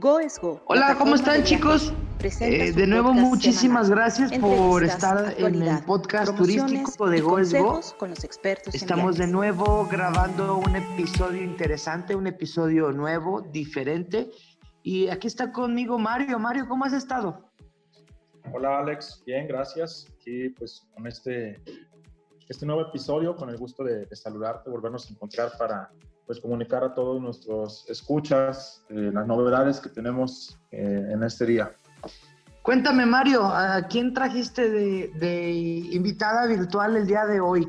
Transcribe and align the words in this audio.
Go 0.00 0.18
es 0.18 0.40
Go. 0.40 0.62
Hola, 0.64 0.96
¿cómo 0.96 1.14
están 1.14 1.44
chicos? 1.44 1.92
Eh, 2.22 2.72
de 2.72 2.86
nuevo, 2.86 3.12
muchísimas 3.12 3.90
gracias 3.90 4.32
por 4.38 4.82
estar 4.82 5.34
en 5.36 5.62
el 5.62 5.84
podcast 5.84 6.34
turístico 6.34 7.06
de 7.06 7.20
Go 7.20 7.38
es 7.38 7.52
Go. 7.52 7.80
Con 7.98 8.08
los 8.08 8.24
expertos 8.24 8.74
Estamos 8.74 9.18
de 9.18 9.26
nuevo 9.26 9.86
grabando 9.90 10.56
un 10.56 10.74
episodio 10.74 11.42
interesante, 11.42 12.14
un 12.14 12.26
episodio 12.26 12.92
nuevo, 12.92 13.42
diferente. 13.42 14.30
Y 14.82 15.08
aquí 15.08 15.26
está 15.26 15.52
conmigo 15.52 15.98
Mario. 15.98 16.38
Mario, 16.38 16.66
¿cómo 16.66 16.86
has 16.86 16.94
estado? 16.94 17.50
Hola 18.54 18.78
Alex, 18.78 19.22
bien, 19.26 19.46
gracias. 19.46 20.06
Aquí 20.14 20.48
pues 20.48 20.88
con 20.94 21.06
este, 21.06 21.60
este 22.48 22.64
nuevo 22.64 22.88
episodio, 22.88 23.36
con 23.36 23.50
el 23.50 23.58
gusto 23.58 23.84
de, 23.84 24.06
de 24.06 24.16
saludarte, 24.16 24.70
volvernos 24.70 25.10
a 25.10 25.12
encontrar 25.12 25.52
para 25.58 25.90
pues 26.30 26.38
comunicar 26.38 26.84
a 26.84 26.94
todos 26.94 27.20
nuestros 27.20 27.90
escuchas 27.90 28.84
eh, 28.88 29.10
las 29.12 29.26
novedades 29.26 29.80
que 29.80 29.88
tenemos 29.88 30.56
eh, 30.70 31.08
en 31.10 31.24
este 31.24 31.44
día. 31.44 31.72
Cuéntame 32.62 33.04
Mario, 33.04 33.46
¿a 33.46 33.82
quién 33.88 34.14
trajiste 34.14 34.70
de, 34.70 35.08
de, 35.18 35.50
invitada 35.90 36.46
virtual 36.46 36.96
el 36.96 37.08
día 37.08 37.26
de 37.26 37.40
hoy? 37.40 37.68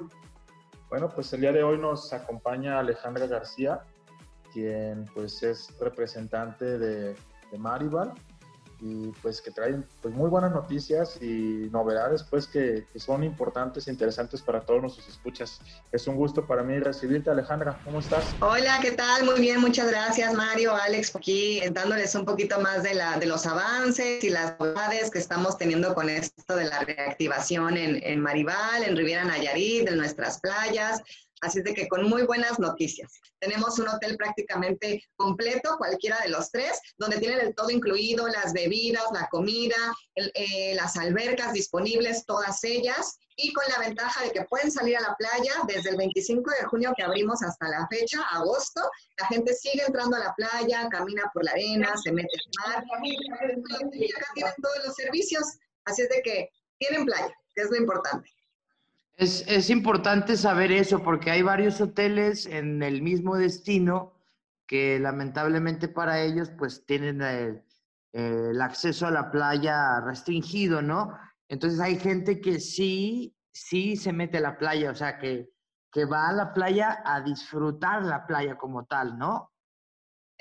Bueno, 0.91 1.09
pues 1.09 1.34
el 1.34 1.41
día 1.41 1.52
de 1.52 1.63
hoy 1.63 1.80
nos 1.80 2.13
acompaña 2.13 2.77
Alejandra 2.77 3.26
García, 3.26 3.81
quien 4.53 5.05
pues 5.16 5.41
es 5.41 5.75
representante 5.80 6.78
de, 6.78 7.16
de 7.52 7.58
Maribal 7.58 8.14
y 8.81 9.12
pues 9.21 9.41
que 9.41 9.52
traen 9.52 9.85
pues 10.02 10.13
muy 10.13 10.30
buenas 10.30 10.52
noticias 10.52 11.17
y 11.22 11.70
novedades 11.72 12.23
pues 12.23 12.48
que, 12.48 12.88
que, 12.91 12.99
son 12.99 13.23
importantes 13.23 13.88
e 13.88 13.91
interesantes 13.91 14.41
para 14.41 14.62
todos 14.62 14.81
nuestros 14.81 15.08
escuchas. 15.08 15.62
Es 15.91 16.08
un 16.08 16.16
gusto 16.16 16.48
para 16.48 16.63
mí 16.63 16.80
recibirte 16.80 17.30
Alejandra, 17.30 17.80
¿cómo 17.86 17.99
estás? 17.99 18.25
Hola, 18.39 18.80
¿qué 18.81 18.91
tal? 18.91 19.23
Muy 19.23 19.39
bien, 19.39 19.62
muchas 19.62 19.89
gracias 19.89 20.34
Mario, 20.34 20.75
Alex, 20.75 21.16
aquí 21.16 21.62
dándoles 21.72 22.16
un 22.16 22.25
poquito 22.25 22.59
más 22.59 22.81
de, 22.81 22.95
la, 22.95 23.20
de 23.20 23.27
los 23.27 23.45
avances 23.45 24.23
y 24.23 24.30
las 24.30 24.59
novedades 24.59 25.11
que 25.11 25.20
estamos 25.20 25.58
teniendo 25.58 25.94
con 25.94 26.09
esto 26.09 26.56
de 26.56 26.66
la 26.66 26.80
reactivación 26.80 27.78
en, 27.78 28.02
en 28.03 28.19
Maribal, 28.19 28.84
en 28.84 28.97
Riviera 28.97 29.23
Nayarit, 29.23 29.88
en 29.88 29.97
nuestras 29.97 30.39
playas. 30.39 31.02
Así 31.42 31.58
es 31.59 31.66
de 31.66 31.73
que 31.73 31.88
con 31.88 32.08
muy 32.08 32.23
buenas 32.23 32.59
noticias. 32.59 33.20
Tenemos 33.39 33.80
un 33.80 33.88
hotel 33.88 34.16
prácticamente 34.16 35.03
completo, 35.16 35.75
cualquiera 35.78 36.20
de 36.22 36.30
los 36.30 36.52
tres, 36.52 36.80
donde 36.97 37.17
tienen 37.17 37.39
el 37.39 37.56
todo 37.56 37.72
incluido, 37.72 38.28
las 38.28 38.53
bebidas, 38.53 39.06
la 39.11 39.28
comida, 39.30 39.75
eh, 40.16 40.75
las 40.75 40.97
albercas 40.97 41.53
disponibles, 41.53 42.25
todas 42.28 42.64
ellas, 42.64 43.17
y 43.36 43.52
con 43.53 43.64
la 43.69 43.80
ventaja 43.80 44.23
de 44.23 44.31
que 44.31 44.45
pueden 44.45 44.72
salir 44.72 44.97
a 44.97 45.02
la 45.02 45.16
playa 45.16 45.53
desde 45.67 45.89
el 45.89 45.97
25 45.97 46.52
de 46.52 46.66
junio 46.67 46.94
que 46.95 47.03
abrimos 47.03 47.42
hasta 47.42 47.69
la 47.69 47.88
fecha, 47.88 48.22
agosto. 48.31 48.81
La 49.17 49.25
gente 49.28 49.53
sigue 49.56 49.84
entrando 49.86 50.17
a 50.17 50.19
la 50.19 50.36
playa, 50.36 50.88
camina 50.89 51.30
por 51.34 51.44
la 51.44 51.52
arena, 51.52 51.92
se 52.03 52.12
mete 52.12 52.30
al 52.38 52.75
mar. 52.75 52.84
Y 53.03 54.14
acá 54.14 54.28
tienen 54.36 54.53
todos 54.62 54.86
los 54.86 54.95
servicios, 54.95 55.44
así 55.86 56.03
es 56.03 56.09
de 56.09 56.22
que 56.22 56.50
tienen 56.78 57.06
playa, 57.06 57.34
que 57.56 57.64
es 57.64 57.69
lo 57.72 57.78
importante. 57.78 58.30
Es, 59.17 59.70
importante 59.70 60.36
saber 60.36 60.72
eso 60.72 61.04
porque 61.04 61.30
hay 61.30 61.42
varios 61.44 61.80
hoteles 61.80 62.45
en 62.48 62.81
el 62.81 63.02
mismo 63.02 63.36
destino 63.36 64.14
que 64.66 65.00
lamentablemente 65.00 65.88
para 65.88 66.22
ellos 66.22 66.50
pues 66.58 66.86
tienen 66.86 67.22
el, 67.22 67.64
el, 68.14 68.62
acceso 68.62 69.06
a 69.06 69.12
la 69.12 69.30
playa 69.30 70.00
restringido, 70.02 70.81
¿no? 70.81 71.16
Entonces 71.50 71.80
hay 71.80 71.98
gente 72.00 72.40
que 72.40 72.59
sí, 72.59 73.36
sí 73.52 73.95
se 73.95 74.14
mete 74.14 74.38
a 74.38 74.42
la 74.42 74.58
playa, 74.58 74.92
o 74.92 74.95
sea, 74.95 75.20
que, 75.20 75.52
que 75.92 76.06
va 76.06 76.30
a 76.30 76.34
la 76.34 76.53
playa 76.53 77.03
a 77.06 77.22
disfrutar 77.22 78.03
la 78.03 78.25
playa 78.25 78.58
como 78.58 78.86
tal, 78.86 79.18
¿no? 79.18 79.50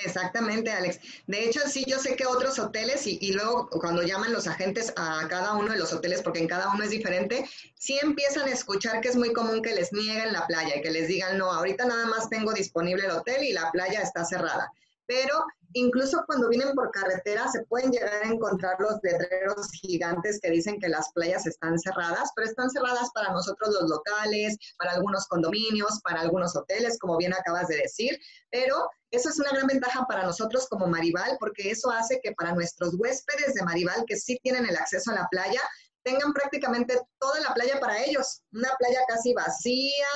Exactamente, 0.02 0.70
Alex. 0.70 0.98
De 1.26 1.44
hecho, 1.44 1.60
sí, 1.68 1.84
yo 1.86 1.98
sé 1.98 2.16
que 2.16 2.26
otros 2.26 2.58
hoteles 2.58 3.06
y, 3.06 3.32
luego 3.32 3.68
cuando 3.68 4.02
llaman 4.02 4.32
los 4.32 4.46
agentes 4.46 4.92
a 4.96 5.26
cada 5.28 5.54
uno 5.54 5.72
de 5.72 5.78
los 5.78 5.92
hoteles, 5.92 6.22
porque 6.22 6.38
en 6.38 6.48
cada 6.48 6.72
uno 6.72 6.82
es 6.84 6.90
diferente, 6.90 7.48
sí 7.74 7.98
empiezan 8.00 8.48
a 8.48 8.52
escuchar 8.52 9.00
que 9.00 9.08
es 9.08 9.16
muy 9.16 9.32
común 9.32 9.62
que 9.62 9.74
les 9.74 9.92
nieguen 9.92 10.32
la 10.32 10.46
playa 10.46 10.76
y 10.76 10.82
que 10.82 10.90
les 10.90 11.08
digan, 11.08 11.36
no, 11.36 11.52
ahorita 11.52 11.84
nada 11.84 12.06
más 12.06 12.30
tengo 12.30 12.52
disponible 12.52 13.04
el 13.04 13.10
hotel 13.10 13.44
y 13.44 13.52
la 13.52 13.70
playa 13.70 14.00
está 14.00 14.24
cerrada. 14.24 14.72
Pero 15.06 15.44
incluso 15.74 16.24
cuando 16.26 16.48
vienen 16.48 16.74
por 16.74 16.90
carretera 16.90 17.48
se 17.50 17.64
pueden 17.64 17.90
llegar 17.90 18.22
a 18.24 18.28
encontrar 18.28 18.76
los 18.80 18.96
letreros 19.02 19.70
gigantes 19.72 20.40
que 20.40 20.50
dicen 20.50 20.78
que 20.80 20.88
las 20.88 21.12
playas 21.12 21.46
están 21.46 21.78
cerradas, 21.78 22.30
pero 22.34 22.48
están 22.48 22.70
cerradas 22.70 23.10
para 23.14 23.32
nosotros 23.32 23.74
los 23.80 23.90
locales, 23.90 24.56
para 24.78 24.92
algunos 24.92 25.26
condominios, 25.28 26.00
para 26.02 26.22
algunos 26.22 26.56
hoteles, 26.56 26.98
como 26.98 27.16
bien 27.16 27.32
acabas 27.32 27.68
de 27.68 27.76
decir, 27.76 28.18
pero 28.50 28.88
eso 29.10 29.28
es 29.28 29.38
una 29.38 29.50
gran 29.50 29.66
ventaja 29.66 30.06
para 30.08 30.24
nosotros 30.24 30.68
como 30.68 30.86
Maribal, 30.86 31.36
porque 31.40 31.70
eso 31.70 31.90
hace 31.90 32.20
que 32.22 32.32
para 32.32 32.52
nuestros 32.54 32.94
huéspedes 32.98 33.54
de 33.54 33.62
Maribal, 33.62 34.04
que 34.06 34.16
sí 34.16 34.38
tienen 34.42 34.66
el 34.66 34.76
acceso 34.76 35.10
a 35.10 35.14
la 35.14 35.28
playa, 35.30 35.60
tengan 36.02 36.32
prácticamente 36.32 36.98
toda 37.18 37.40
la 37.40 37.52
playa 37.54 37.78
para 37.80 38.02
ellos, 38.02 38.42
una 38.52 38.70
playa 38.78 39.00
casi 39.08 39.34
vacía, 39.34 40.06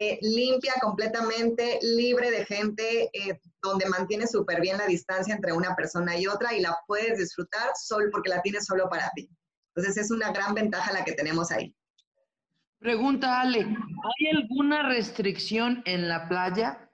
eh, 0.00 0.18
limpia 0.22 0.74
completamente, 0.80 1.78
libre 1.82 2.30
de 2.30 2.46
gente, 2.46 3.10
eh, 3.12 3.40
donde 3.62 3.88
mantiene 3.88 4.26
súper 4.26 4.60
bien 4.60 4.78
la 4.78 4.86
distancia 4.86 5.34
entre 5.34 5.52
una 5.52 5.74
persona 5.74 6.16
y 6.16 6.26
otra 6.26 6.54
y 6.54 6.60
la 6.60 6.78
puedes 6.86 7.18
disfrutar 7.18 7.70
solo 7.74 8.08
porque 8.10 8.30
la 8.30 8.42
tienes 8.42 8.66
solo 8.66 8.88
para 8.88 9.10
ti. 9.14 9.28
Entonces 9.74 10.04
es 10.04 10.10
una 10.10 10.32
gran 10.32 10.54
ventaja 10.54 10.92
la 10.92 11.04
que 11.04 11.12
tenemos 11.12 11.50
ahí. 11.50 11.74
Pregunta 12.78 13.40
Ale, 13.40 13.60
¿hay 13.60 14.36
alguna 14.36 14.88
restricción 14.88 15.82
en 15.84 16.08
la 16.08 16.28
playa? 16.28 16.88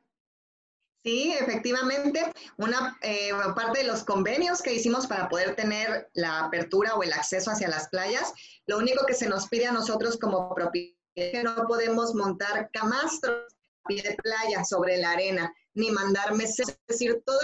Sí, 1.04 1.36
efectivamente, 1.38 2.32
una 2.56 2.96
eh, 3.02 3.30
parte 3.54 3.80
de 3.80 3.86
los 3.86 4.04
convenios 4.04 4.62
que 4.62 4.72
hicimos 4.72 5.06
para 5.06 5.28
poder 5.28 5.54
tener 5.54 6.08
la 6.14 6.46
apertura 6.46 6.94
o 6.94 7.02
el 7.02 7.12
acceso 7.12 7.50
hacia 7.50 7.68
las 7.68 7.90
playas, 7.90 8.32
lo 8.66 8.78
único 8.78 9.04
que 9.04 9.12
se 9.12 9.28
nos 9.28 9.46
pide 9.48 9.66
a 9.66 9.72
nosotros 9.72 10.18
como 10.18 10.54
propietarios 10.54 10.98
es 11.14 11.30
que 11.32 11.42
no 11.42 11.66
podemos 11.66 12.14
montar 12.14 12.70
camastros 12.72 13.44
a 13.84 13.88
pie 13.88 14.02
de 14.02 14.16
playa 14.16 14.64
sobre 14.64 14.96
la 14.96 15.12
arena, 15.12 15.52
ni 15.74 15.90
mandar 15.90 16.34
meses, 16.34 16.68
es 16.68 16.78
decir, 16.86 17.22
todo 17.24 17.40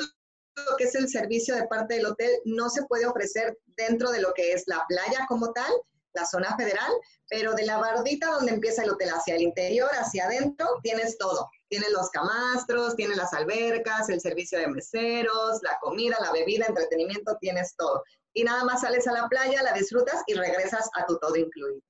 lo 0.57 0.77
que 0.77 0.85
es 0.85 0.95
el 0.95 1.09
servicio 1.09 1.55
de 1.55 1.67
parte 1.67 1.95
del 1.95 2.07
hotel 2.07 2.31
no 2.45 2.69
se 2.69 2.85
puede 2.85 3.07
ofrecer 3.07 3.59
dentro 3.77 4.11
de 4.11 4.21
lo 4.21 4.33
que 4.35 4.53
es 4.53 4.65
la 4.67 4.85
playa 4.89 5.27
como 5.29 5.53
tal, 5.53 5.73
la 6.13 6.27
zona 6.27 6.57
federal, 6.57 6.91
pero 7.29 7.55
de 7.55 7.65
la 7.65 7.79
bardita 7.79 8.27
donde 8.33 8.53
empieza 8.53 8.83
el 8.83 8.91
hotel 8.91 9.11
hacia 9.11 9.37
el 9.37 9.43
interior, 9.43 9.89
hacia 9.93 10.25
adentro, 10.25 10.67
tienes 10.83 11.17
todo. 11.19 11.49
Tienes 11.69 11.91
los 11.93 12.11
camastros, 12.11 12.97
tienes 12.97 13.17
las 13.17 13.33
albercas, 13.33 14.09
el 14.09 14.21
servicio 14.21 14.59
de 14.59 14.67
meseros, 14.67 15.61
la 15.63 15.79
comida, 15.81 16.17
la 16.21 16.33
bebida, 16.33 16.67
entretenimiento, 16.67 17.37
tienes 17.41 17.77
todo. 17.77 18.03
Y 18.35 18.43
nada 18.43 18.65
más 18.65 18.81
sales 18.81 19.07
a 19.07 19.13
la 19.13 19.29
playa, 19.29 19.63
la 19.63 19.73
disfrutas 19.73 20.23
y 20.27 20.35
regresas 20.35 20.89
a 20.95 21.07
tu 21.07 21.17
todo 21.19 21.37
incluido. 21.37 21.81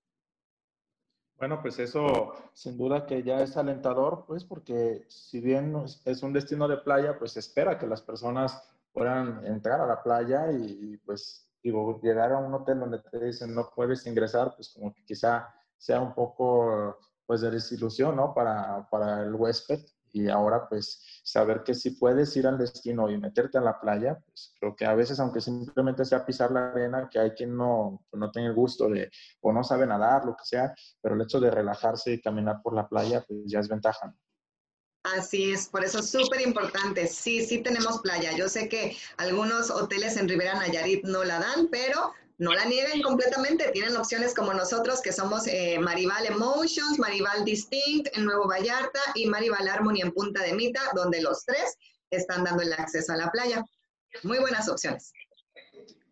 Bueno, 1.40 1.62
pues 1.62 1.78
eso 1.78 2.34
sin 2.52 2.76
duda 2.76 3.06
que 3.06 3.22
ya 3.22 3.40
es 3.40 3.56
alentador, 3.56 4.24
pues 4.26 4.44
porque 4.44 5.06
si 5.08 5.40
bien 5.40 5.74
es 6.04 6.22
un 6.22 6.34
destino 6.34 6.68
de 6.68 6.76
playa, 6.76 7.18
pues 7.18 7.34
espera 7.38 7.78
que 7.78 7.86
las 7.86 8.02
personas 8.02 8.62
puedan 8.92 9.46
entrar 9.46 9.80
a 9.80 9.86
la 9.86 10.02
playa 10.02 10.52
y, 10.52 10.98
pues 10.98 11.50
digo, 11.62 11.98
llegar 12.02 12.32
a 12.32 12.38
un 12.38 12.52
hotel 12.52 12.80
donde 12.80 12.98
te 12.98 13.24
dicen 13.24 13.54
no 13.54 13.70
puedes 13.74 14.06
ingresar, 14.06 14.54
pues 14.54 14.68
como 14.68 14.92
que 14.92 15.02
quizá 15.02 15.48
sea 15.78 16.02
un 16.02 16.14
poco 16.14 16.98
pues 17.24 17.40
de 17.40 17.50
desilusión, 17.50 18.16
¿no? 18.16 18.34
Para, 18.34 18.86
para 18.90 19.22
el 19.22 19.34
huésped 19.34 19.80
y 20.12 20.28
ahora 20.28 20.68
pues 20.68 21.20
saber 21.22 21.62
que 21.62 21.74
si 21.74 21.90
puedes 21.90 22.36
ir 22.36 22.46
al 22.46 22.58
destino 22.58 23.10
y 23.10 23.18
meterte 23.18 23.58
a 23.58 23.60
la 23.60 23.80
playa, 23.80 24.18
pues 24.24 24.54
creo 24.58 24.74
que 24.74 24.84
a 24.84 24.94
veces 24.94 25.20
aunque 25.20 25.40
simplemente 25.40 26.04
sea 26.04 26.24
pisar 26.24 26.50
la 26.50 26.70
arena, 26.70 27.08
que 27.10 27.18
hay 27.18 27.30
quien 27.30 27.56
no, 27.56 28.04
no 28.12 28.30
tiene 28.30 28.48
el 28.48 28.54
gusto 28.54 28.88
de 28.88 29.10
o 29.40 29.52
no 29.52 29.62
sabe 29.62 29.86
nadar, 29.86 30.24
lo 30.24 30.36
que 30.36 30.44
sea, 30.44 30.74
pero 31.00 31.14
el 31.14 31.22
hecho 31.22 31.40
de 31.40 31.50
relajarse 31.50 32.12
y 32.12 32.20
caminar 32.20 32.60
por 32.62 32.74
la 32.74 32.88
playa 32.88 33.24
pues 33.26 33.40
ya 33.46 33.60
es 33.60 33.68
ventaja. 33.68 34.14
Así 35.02 35.50
es, 35.50 35.66
por 35.66 35.82
eso 35.82 36.00
es 36.00 36.10
súper 36.10 36.42
importante. 36.42 37.06
Sí, 37.06 37.44
sí 37.46 37.62
tenemos 37.62 38.00
playa. 38.00 38.36
Yo 38.36 38.50
sé 38.50 38.68
que 38.68 38.96
algunos 39.16 39.70
hoteles 39.70 40.18
en 40.18 40.28
Rivera 40.28 40.54
Nayarit 40.54 41.04
no 41.04 41.24
la 41.24 41.38
dan, 41.38 41.68
pero 41.70 42.12
no 42.40 42.54
la 42.54 42.64
nieguen 42.64 43.02
completamente. 43.02 43.70
Tienen 43.70 43.96
opciones 43.96 44.34
como 44.34 44.54
nosotros, 44.54 45.02
que 45.02 45.12
somos 45.12 45.46
eh, 45.46 45.78
Maribal 45.78 46.24
Emotions, 46.24 46.98
Maribal 46.98 47.44
Distinct 47.44 48.16
en 48.16 48.24
Nuevo 48.24 48.48
Vallarta 48.48 48.98
y 49.14 49.26
Maribal 49.26 49.68
Harmony 49.68 50.00
en 50.00 50.10
Punta 50.10 50.42
de 50.42 50.54
Mita, 50.54 50.80
donde 50.94 51.20
los 51.20 51.44
tres 51.44 51.76
están 52.10 52.42
dando 52.42 52.62
el 52.62 52.72
acceso 52.72 53.12
a 53.12 53.16
la 53.16 53.30
playa. 53.30 53.62
Muy 54.22 54.38
buenas 54.38 54.70
opciones. 54.70 55.12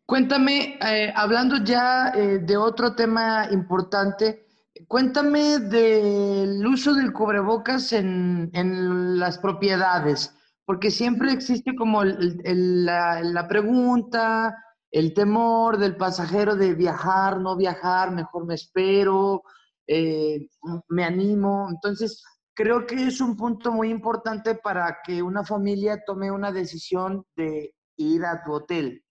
Cuéntame, 0.04 0.78
eh, 0.82 1.12
hablando 1.16 1.64
ya 1.64 2.12
eh, 2.14 2.40
de 2.42 2.56
otro 2.58 2.94
tema 2.94 3.48
importante, 3.50 4.46
cuéntame 4.86 5.60
del 5.60 6.64
uso 6.66 6.92
del 6.92 7.14
cubrebocas 7.14 7.94
en, 7.94 8.50
en 8.52 9.18
las 9.18 9.38
propiedades, 9.38 10.34
porque 10.66 10.90
siempre 10.90 11.32
existe 11.32 11.74
como 11.74 12.04
la 12.04 13.46
pregunta, 13.48 14.54
el 14.90 15.12
temor 15.14 15.78
del 15.78 15.96
pasajero 15.96 16.56
de 16.56 16.74
viajar, 16.74 17.40
no 17.40 17.56
viajar, 17.56 18.10
mejor 18.12 18.46
me 18.46 18.54
espero, 18.54 19.42
eh, 19.86 20.46
me 20.88 21.04
animo. 21.04 21.68
Entonces, 21.70 22.22
creo 22.54 22.86
que 22.86 23.06
es 23.06 23.20
un 23.20 23.36
punto 23.36 23.72
muy 23.72 23.90
importante 23.90 24.54
para 24.54 24.98
que 25.04 25.22
una 25.22 25.44
familia 25.44 26.02
tome 26.04 26.30
una 26.30 26.52
decisión 26.52 27.24
de 27.36 27.74
ir 27.96 28.24
a 28.24 28.42
tu 28.44 28.52
hotel. 28.52 29.04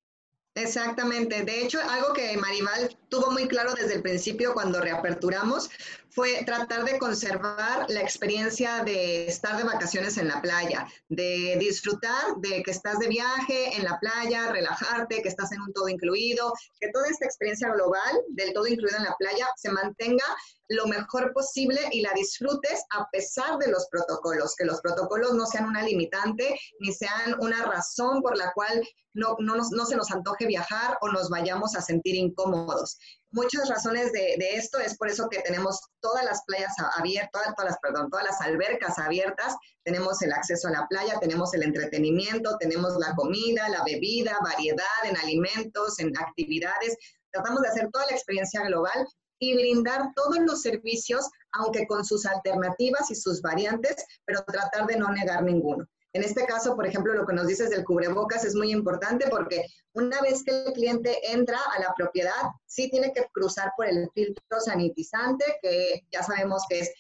Exactamente. 0.56 1.44
De 1.44 1.64
hecho, 1.64 1.80
algo 1.88 2.14
que 2.14 2.36
Maribal 2.36 2.98
tuvo 3.10 3.32
muy 3.32 3.48
claro 3.48 3.74
desde 3.76 3.96
el 3.96 4.02
principio 4.02 4.54
cuando 4.54 4.82
reaperturamos 4.82 5.70
fue 6.18 6.44
tratar 6.46 6.84
de 6.84 6.98
conservar 6.98 7.86
la 7.90 8.02
experiencia 8.02 8.84
de 8.84 9.28
estar 9.28 9.56
de 9.56 9.64
vacaciones 9.64 10.18
en 10.18 10.28
la 10.28 10.42
playa, 10.42 10.88
de 11.10 11.58
disfrutar 11.60 12.38
de 12.38 12.64
que 12.64 12.72
estás 12.72 12.98
de 12.98 13.08
viaje 13.08 13.78
en 13.78 13.84
la 13.84 14.00
playa, 14.00 14.52
relajarte, 14.52 15.22
que 15.22 15.30
estás 15.30 15.52
en 15.52 15.62
un 15.62 15.72
todo 15.74 15.88
incluido, 15.90 16.52
que 16.80 16.90
toda 16.92 17.08
esta 17.08 17.26
experiencia 17.26 17.72
global 17.72 18.24
del 18.30 18.52
todo 18.52 18.66
incluido 18.66 18.98
en 18.98 19.04
la 19.04 19.16
playa 19.20 19.46
se 19.58 19.70
mantenga 19.70 20.26
lo 20.70 20.88
mejor 20.88 21.34
posible 21.34 21.80
y 21.92 22.02
la 22.02 22.14
disfrutes 22.14 22.84
a 22.98 23.08
pesar 23.12 23.60
de 23.60 23.68
los 23.70 23.88
protocolos, 23.92 24.56
que 24.58 24.66
los 24.66 24.82
protocolos 24.82 25.36
no 25.36 25.46
sean 25.46 25.66
una 25.66 25.84
limitante 25.84 26.60
ni 26.80 26.94
sean 26.94 27.36
una 27.40 27.64
razón 27.64 28.24
por 28.24 28.36
la 28.36 28.52
cual 28.54 28.84
no, 29.14 29.36
no, 29.40 29.56
no 29.56 29.86
se 29.86 29.96
nos 29.96 30.12
antoje 30.12 30.48
viajar 30.48 30.98
o 31.02 31.10
nos 31.10 31.30
vayamos 31.30 31.76
a 31.76 31.82
sentir 31.82 32.16
incómodos 32.16 32.98
muchas 33.32 33.70
razones 33.70 34.12
de, 34.12 34.36
esto, 34.54 34.80
es 34.80 34.98
por 34.98 35.10
eso 35.10 35.28
que 35.30 35.42
tenemos 35.42 35.80
todas 36.00 36.24
las 36.24 36.44
playas 36.46 36.74
abiertas, 36.98 37.54
todas 37.56 37.72
las, 37.72 37.80
perdón, 37.80 38.10
todas 38.10 38.26
las 38.26 38.42
albercas 38.42 38.98
abiertas, 39.00 39.56
tenemos 39.84 40.22
el 40.22 40.32
acceso 40.34 40.68
a 40.68 40.72
la 40.72 40.88
playa, 40.88 41.20
tenemos 41.20 41.54
el 41.54 41.64
entretenimiento, 41.64 42.58
tenemos 42.58 42.96
la 42.98 43.16
comida, 43.16 43.70
la 43.70 43.84
bebida, 43.84 44.38
variedad 44.44 44.86
en 45.04 45.18
alimentos, 45.18 46.00
en 46.00 46.18
actividades, 46.18 46.98
tratamos 47.32 47.62
de 47.62 47.70
hacer 47.70 47.90
toda 47.92 48.06
la 48.06 48.14
experiencia 48.14 48.64
global 48.64 49.08
y 49.40 49.54
brindar 49.56 50.12
todos 50.16 50.40
los 50.40 50.62
servicios, 50.62 51.30
aunque 51.52 51.86
con 51.88 52.04
sus 52.04 52.26
alternativas 52.26 53.12
y 53.12 53.16
sus 53.16 53.42
variantes, 53.42 53.96
pero 54.26 54.44
tratar 54.46 54.88
de 54.88 54.98
no 54.98 55.10
negar 55.10 55.44
ninguno. 55.44 55.88
En 56.18 56.24
este 56.24 56.48
caso, 56.48 56.76
por 56.76 56.88
ejemplo, 56.88 57.14
lo 57.14 57.28
que 57.28 57.36
nos 57.36 57.46
dices 57.46 57.70
del 57.70 57.86
cubrebocas 57.86 58.44
es 58.44 58.56
muy 58.56 58.72
importante 58.72 59.28
porque 59.30 59.68
una 59.94 60.20
vez 60.20 60.44
que 60.44 60.50
el 60.66 60.74
cliente 60.74 61.16
entra 61.32 61.60
a 61.76 61.80
la 61.80 61.94
propiedad, 61.96 62.42
sí 62.66 62.90
tiene 62.90 63.14
que 63.14 63.28
cruzar 63.32 63.72
por 63.78 63.86
el 63.86 64.10
filtro 64.16 64.60
sanitizante, 64.60 65.46
que 65.62 66.06
ya 66.12 66.24
sabemos 66.24 66.64
que 66.68 66.80
es 66.80 66.92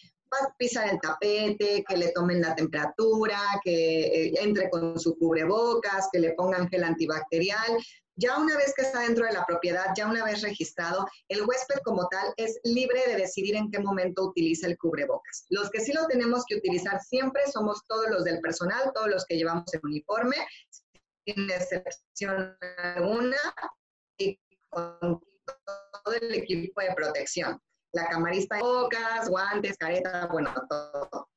pisar 0.59 0.87
el 0.87 1.01
tapete, 1.01 1.83
que 1.87 1.97
le 1.97 2.11
tomen 2.11 2.41
la 2.41 2.53
temperatura, 2.53 3.39
que 3.63 4.01
eh, 4.01 4.33
entre 4.39 4.69
con 4.69 4.99
su 4.99 5.17
cubrebocas, 5.17 6.09
que 6.11 6.19
le 6.19 6.33
pongan 6.33 6.69
gel 6.69 6.83
antibacterial. 6.83 7.75
Ya 8.19 8.37
una 8.37 8.57
vez 8.57 8.73
que 8.75 8.81
está 8.81 9.01
dentro 9.01 9.25
de 9.25 9.33
la 9.33 9.45
propiedad, 9.45 9.93
ya 9.95 10.07
una 10.07 10.25
vez 10.25 10.41
registrado, 10.41 11.07
el 11.27 11.43
huésped 11.43 11.77
como 11.83 12.07
tal 12.07 12.33
es 12.37 12.59
libre 12.63 13.03
de 13.07 13.15
decidir 13.15 13.55
en 13.55 13.69
qué 13.69 13.79
momento 13.79 14.23
utiliza 14.23 14.65
el 14.65 14.77
cubrebocas. 14.77 15.45
Los 15.49 15.69
que 15.69 15.81
sí 15.81 15.93
lo 15.93 16.07
tenemos 16.07 16.43
que 16.47 16.55
utilizar 16.55 16.99
siempre 16.99 17.43
somos 17.51 17.85
todos 17.87 18.09
los 18.09 18.23
del 18.23 18.39
personal, 18.41 18.91
todos 18.95 19.07
los 19.07 19.25
que 19.25 19.37
llevamos 19.37 19.71
el 19.71 19.81
uniforme, 19.83 20.35
sin 21.25 21.49
excepción 21.51 22.57
alguna, 22.77 23.37
y 24.17 24.39
con 24.69 25.21
todo 26.03 26.13
el 26.19 26.33
equipo 26.33 26.81
de 26.81 26.95
protección. 26.95 27.61
La 27.93 28.07
camarista, 28.07 28.59
bocas, 28.59 29.29
guantes, 29.29 29.77
careta, 29.77 30.27
bueno, 30.31 30.53
todo 30.67 31.29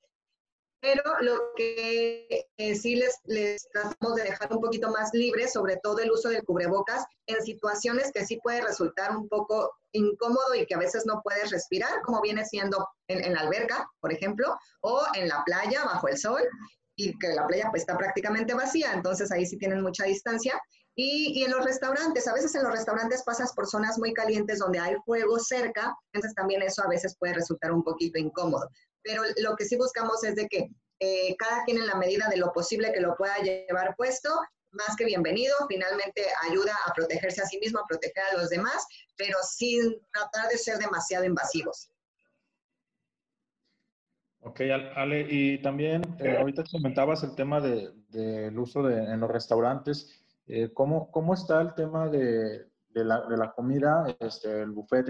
pero 0.81 1.03
lo 1.21 1.53
que 1.57 2.47
eh, 2.57 2.75
sí 2.75 2.97
les, 2.97 3.19
les 3.25 3.69
tratamos 3.71 4.15
de 4.17 4.25
dejar 4.25 4.53
un 4.53 4.61
poquito 4.61 4.91
más 4.91 5.11
libre, 5.13 5.47
sobre 5.47 5.77
todo 5.83 5.99
el 5.99 6.11
uso 6.11 6.31
del 6.31 6.43
cubrebocas, 6.45 7.05
en 7.27 7.43
situaciones 7.43 8.11
que 8.13 8.25
sí 8.25 8.39
puede 8.43 8.63
resultar 8.63 9.15
un 9.17 9.29
poco 9.29 9.73
incómodo 9.93 10.55
y 10.55 10.67
que 10.67 10.75
a 10.75 10.79
veces 10.79 11.05
no 11.05 11.21
puedes 11.23 11.51
respirar, 11.51 12.01
como 12.03 12.23
viene 12.23 12.45
siendo 12.45 12.89
en, 13.09 13.33
la 13.35 13.41
alberca, 13.41 13.87
por 14.01 14.13
ejemplo, 14.13 14.57
o 14.81 15.03
en 15.15 15.29
la 15.29 15.43
playa 15.45 15.85
bajo 15.85 16.09
el 16.09 16.17
sol, 16.17 16.43
y 16.97 17.19
que 17.19 17.29
la 17.29 17.47
playa 17.47 17.69
pues, 17.71 17.83
está 17.83 17.97
prácticamente 17.97 18.55
vacía, 18.55 18.93
entonces 18.93 19.31
ahí 19.33 19.47
sí 19.47 19.57
tienen 19.59 19.83
mucha 19.83 20.05
distancia. 20.05 20.61
Y, 20.95 21.39
y, 21.39 21.45
en 21.45 21.53
los 21.53 21.65
restaurantes, 21.65 22.27
a 22.27 22.35
veces 22.35 22.55
en 22.55 22.65
los 22.65 22.73
restaurantes 22.73 23.23
pasas 23.23 23.53
por 23.55 23.67
zonas 23.67 23.99
muy 23.99 24.13
calientes 24.13 24.59
donde 24.59 24.81
hay 24.81 24.97
fuego 25.07 25.39
cerca, 25.39 25.95
entonces 26.13 26.35
también 26.35 26.63
eso 26.63 26.83
a 26.83 26.89
veces 26.89 27.17
puede 27.19 27.35
resultar 27.35 27.73
un 27.73 27.83
poquito 27.83 28.19
incómodo 28.19 28.69
pero 29.03 29.23
lo 29.39 29.57
que 29.57 29.65
sí 29.65 29.77
buscamos 29.77 30.23
es 30.25 30.35
de 30.37 30.47
que 30.49 30.71
eh, 31.03 31.35
cada 31.39 31.65
quien 31.65 31.79
en 31.79 31.87
la 31.87 31.95
medida 31.95 32.29
de 32.29 32.37
lo 32.37 32.53
posible 32.53 32.93
que 32.93 33.01
lo 33.01 33.17
pueda 33.17 33.39
llevar 33.39 33.97
puesto, 33.97 34.29
más 34.73 34.95
que 34.97 35.07
bienvenido, 35.07 35.55
finalmente 35.67 36.27
ayuda 36.49 36.73
a 36.87 36.93
protegerse 36.93 37.41
a 37.41 37.47
sí 37.47 37.59
mismo, 37.59 37.81
a 37.81 37.87
proteger 37.87 38.23
a 38.31 38.37
los 38.37 38.51
demás, 38.51 38.87
pero 39.17 39.39
sin 39.43 39.99
tratar 40.13 40.49
de 40.49 40.59
ser 40.59 40.79
demasiado 40.79 41.25
invasivos. 41.25 41.91
Ok, 44.43 44.61
Ale, 44.95 45.27
y 45.29 45.61
también 45.63 46.03
eh, 46.19 46.37
ahorita 46.39 46.65
comentabas 46.71 47.23
el 47.23 47.35
tema 47.35 47.61
del 47.61 47.95
de, 48.09 48.51
uso 48.59 48.83
de, 48.83 48.97
en 48.97 49.21
los 49.21 49.31
restaurantes. 49.31 50.23
Eh, 50.47 50.71
¿cómo, 50.73 51.11
¿cómo, 51.11 51.35
está 51.35 51.61
el 51.61 51.75
tema 51.75 52.09
de, 52.09 52.67
de 52.91 53.05
la, 53.05 53.25
la, 53.29 53.53
comida, 53.53 54.17
este, 54.19 54.63
el 54.63 54.71
buffet, 54.71 55.07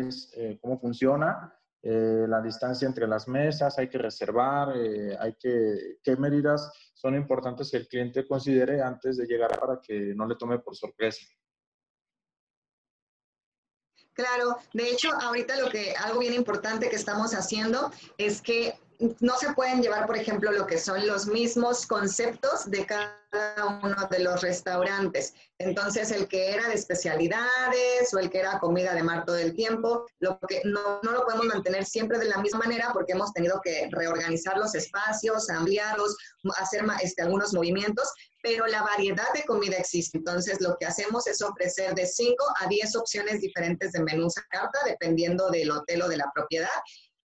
cómo 0.61 0.79
funciona? 0.79 1.53
Eh, 1.83 2.27
la 2.29 2.43
distancia 2.43 2.87
entre 2.87 3.07
las 3.07 3.27
mesas, 3.27 3.79
hay 3.79 3.89
que 3.89 3.97
reservar, 3.97 4.77
eh, 4.77 5.17
hay 5.19 5.35
que, 5.39 5.99
qué 6.03 6.15
medidas 6.17 6.71
son 6.93 7.15
importantes 7.15 7.71
que 7.71 7.79
el 7.79 7.89
cliente 7.89 8.27
considere 8.27 8.83
antes 8.83 9.17
de 9.17 9.27
llegar 9.27 9.59
para 9.59 9.81
que 9.81 10.13
no 10.15 10.27
le 10.27 10.37
tome 10.37 10.59
por 10.59 10.77
sorpresa. 10.77 11.25
Claro, 14.13 14.59
de 14.75 14.91
hecho, 14.91 15.09
ahorita 15.19 15.57
lo 15.59 15.71
que, 15.71 15.95
algo 15.95 16.21
bien 16.21 16.35
importante 16.35 16.91
que 16.91 16.97
estamos 16.97 17.33
haciendo 17.33 17.91
es 18.19 18.43
que 18.43 18.75
no 19.21 19.37
se 19.39 19.53
pueden 19.55 19.83
llevar, 19.83 20.07
por 20.07 20.17
ejemplo, 20.17 20.53
lo 20.53 20.67
que 20.67 20.79
son 20.79 21.07
los 21.07 21.27
mismos 21.27 21.87
conceptos 21.87 22.71
de 22.71 22.85
cada 22.85 23.81
uno 23.83 23.97
de 24.11 24.19
los 24.19 24.43
restaurantes. 24.43 25.35
Entonces, 25.59 26.11
el 26.11 26.29
que 26.29 26.53
era 26.53 26.69
de 26.69 26.75
especialidades 26.75 28.13
o 28.13 28.19
el 28.19 28.29
que 28.29 28.41
era 28.41 28.59
comida 28.59 28.95
de 28.95 29.03
mar 29.03 29.25
todo 29.25 29.37
el 29.37 29.55
tiempo, 29.55 30.07
lo 30.19 30.39
que 30.47 30.61
no, 30.65 31.01
no 31.03 31.13
lo 31.13 31.25
podemos 31.25 31.47
mantener 31.47 31.85
siempre 31.85 32.19
de 32.19 32.27
la 32.27 32.39
misma 32.39 32.61
manera 32.61 32.91
porque 32.93 33.13
hemos 33.13 33.33
tenido 33.33 33.61
que 33.63 33.89
reorganizar 33.91 34.59
los 34.59 34.75
espacios, 34.75 35.49
ampliarlos, 35.49 36.17
hacer 36.59 36.85
este, 37.03 37.23
algunos 37.23 37.55
movimientos, 37.55 38.13
pero 38.43 38.67
la 38.67 38.83
variedad 38.83 39.33
de 39.35 39.45
comida 39.45 39.77
existe. 39.77 40.19
Entonces, 40.19 40.61
lo 40.61 40.77
que 40.79 40.87
hacemos 40.87 41.27
es 41.27 41.41
ofrecer 41.41 41.95
de 41.95 42.07
5 42.07 42.35
a 42.61 42.67
10 42.67 42.97
opciones 42.97 43.41
diferentes 43.41 43.93
de 43.93 44.03
menús 44.03 44.37
a 44.37 44.43
carta, 44.51 44.79
dependiendo 44.85 45.49
del 45.51 45.71
hotel 45.71 46.03
o 46.03 46.09
de 46.09 46.17
la 46.17 46.31
propiedad 46.35 46.69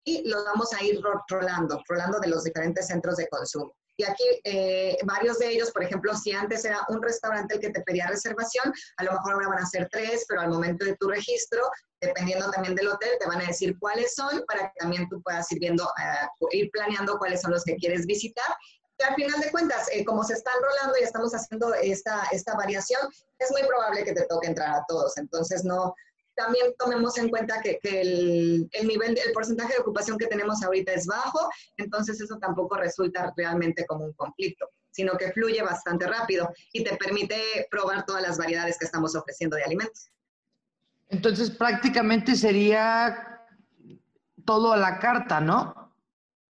y 0.06 0.28
los 0.30 0.46
vamos 0.46 0.72
a 0.74 0.84
ir 0.84 1.02
rolando, 1.30 1.84
rolando 1.90 2.20
de 2.20 2.28
los 2.28 2.44
diferentes 2.44 2.88
centros 2.88 3.18
de 3.18 3.28
consumo. 3.28 3.76
Y 3.98 4.04
aquí 4.04 4.24
eh, 4.44 4.98
varios 5.06 5.40
de 5.40 5.50
ellos, 5.50 5.72
por 5.72 5.84
ejemplo, 5.84 6.14
si 6.16 6.32
antes 6.32 6.66
era 6.66 6.86
un 6.90 7.02
restaurante 7.02 7.56
el 7.56 7.62
que 7.62 7.70
te 7.70 7.82
pedía 7.82 8.08
reservación, 8.08 8.74
a 8.98 9.04
lo 9.04 9.14
mejor 9.14 9.34
ahora 9.34 9.48
van 9.50 9.64
a 9.64 9.66
ser 9.66 9.88
tres, 9.92 10.26
pero 10.28 10.42
al 10.42 10.50
momento 10.50 10.86
de 10.86 10.96
tu 10.98 11.08
registro, 11.08 11.62
dependiendo 12.02 12.52
también 12.52 12.76
del 12.76 12.90
hotel, 12.90 13.12
te 13.20 13.26
van 13.26 13.42
a 13.42 13.48
decir 13.48 13.78
cuáles 13.80 14.14
son 14.14 14.44
para 14.48 14.68
que 14.68 14.80
también 14.80 15.08
tú 15.10 15.22
puedas 15.22 15.50
ir 15.52 15.60
viendo, 15.60 15.86
uh, 15.86 16.48
ir 16.52 16.70
planeando 16.72 17.18
cuáles 17.18 17.42
son 17.42 17.52
los 17.52 17.64
que 17.64 17.76
quieres 17.76 18.06
visitar. 18.06 18.46
Y 18.98 19.04
al 19.04 19.16
final 19.16 19.40
de 19.40 19.52
cuentas, 19.52 19.88
eh, 19.92 20.04
como 20.06 20.24
se 20.24 20.34
están 20.34 20.56
rolando 20.62 20.98
y 21.00 21.04
estamos 21.04 21.34
haciendo 21.34 21.74
esta, 21.74 22.24
esta 22.32 22.56
variación, 22.56 23.02
es 23.40 23.52
muy 23.52 23.64
probable 23.64 24.04
que 24.04 24.14
te 24.14 24.26
toque 24.26 24.48
entrar 24.48 24.76
a 24.76 24.86
todos. 24.88 25.18
Entonces, 25.18 25.64
no, 25.64 25.94
también 26.36 26.74
tomemos 26.78 27.18
en 27.18 27.30
cuenta 27.30 27.62
que, 27.62 27.80
el, 27.84 28.70
el, 28.72 28.88
nivel, 28.88 29.18
el 29.18 29.32
porcentaje 29.34 29.74
de 29.74 29.80
ocupación 29.80 30.18
que 30.18 30.28
tenemos 30.28 30.62
ahorita 30.64 30.94
es 30.94 31.06
bajo, 31.06 31.50
entonces 31.78 32.20
eso 32.22 32.38
tampoco 32.38 32.76
resulta 32.78 33.34
realmente 33.36 33.86
como 33.86 34.06
un 34.06 34.14
conflicto, 34.14 34.70
sino 34.92 35.18
que 35.18 35.32
fluye 35.32 35.62
bastante 35.62 36.08
rápido 36.08 36.50
y 36.74 36.84
te 36.84 36.96
permite 36.98 37.68
probar 37.70 38.06
todas 38.06 38.22
las 38.22 38.38
variedades 38.38 38.78
que 38.78 38.86
estamos 38.86 39.16
ofreciendo 39.16 39.56
de 39.56 39.64
alimentos. 39.64 40.10
Entonces 41.10 41.52
prácticamente 41.52 42.36
sería 42.36 43.42
todo 44.46 44.74
a 44.74 44.78
la 44.78 45.00
carta, 45.00 45.40
¿no? 45.40 45.94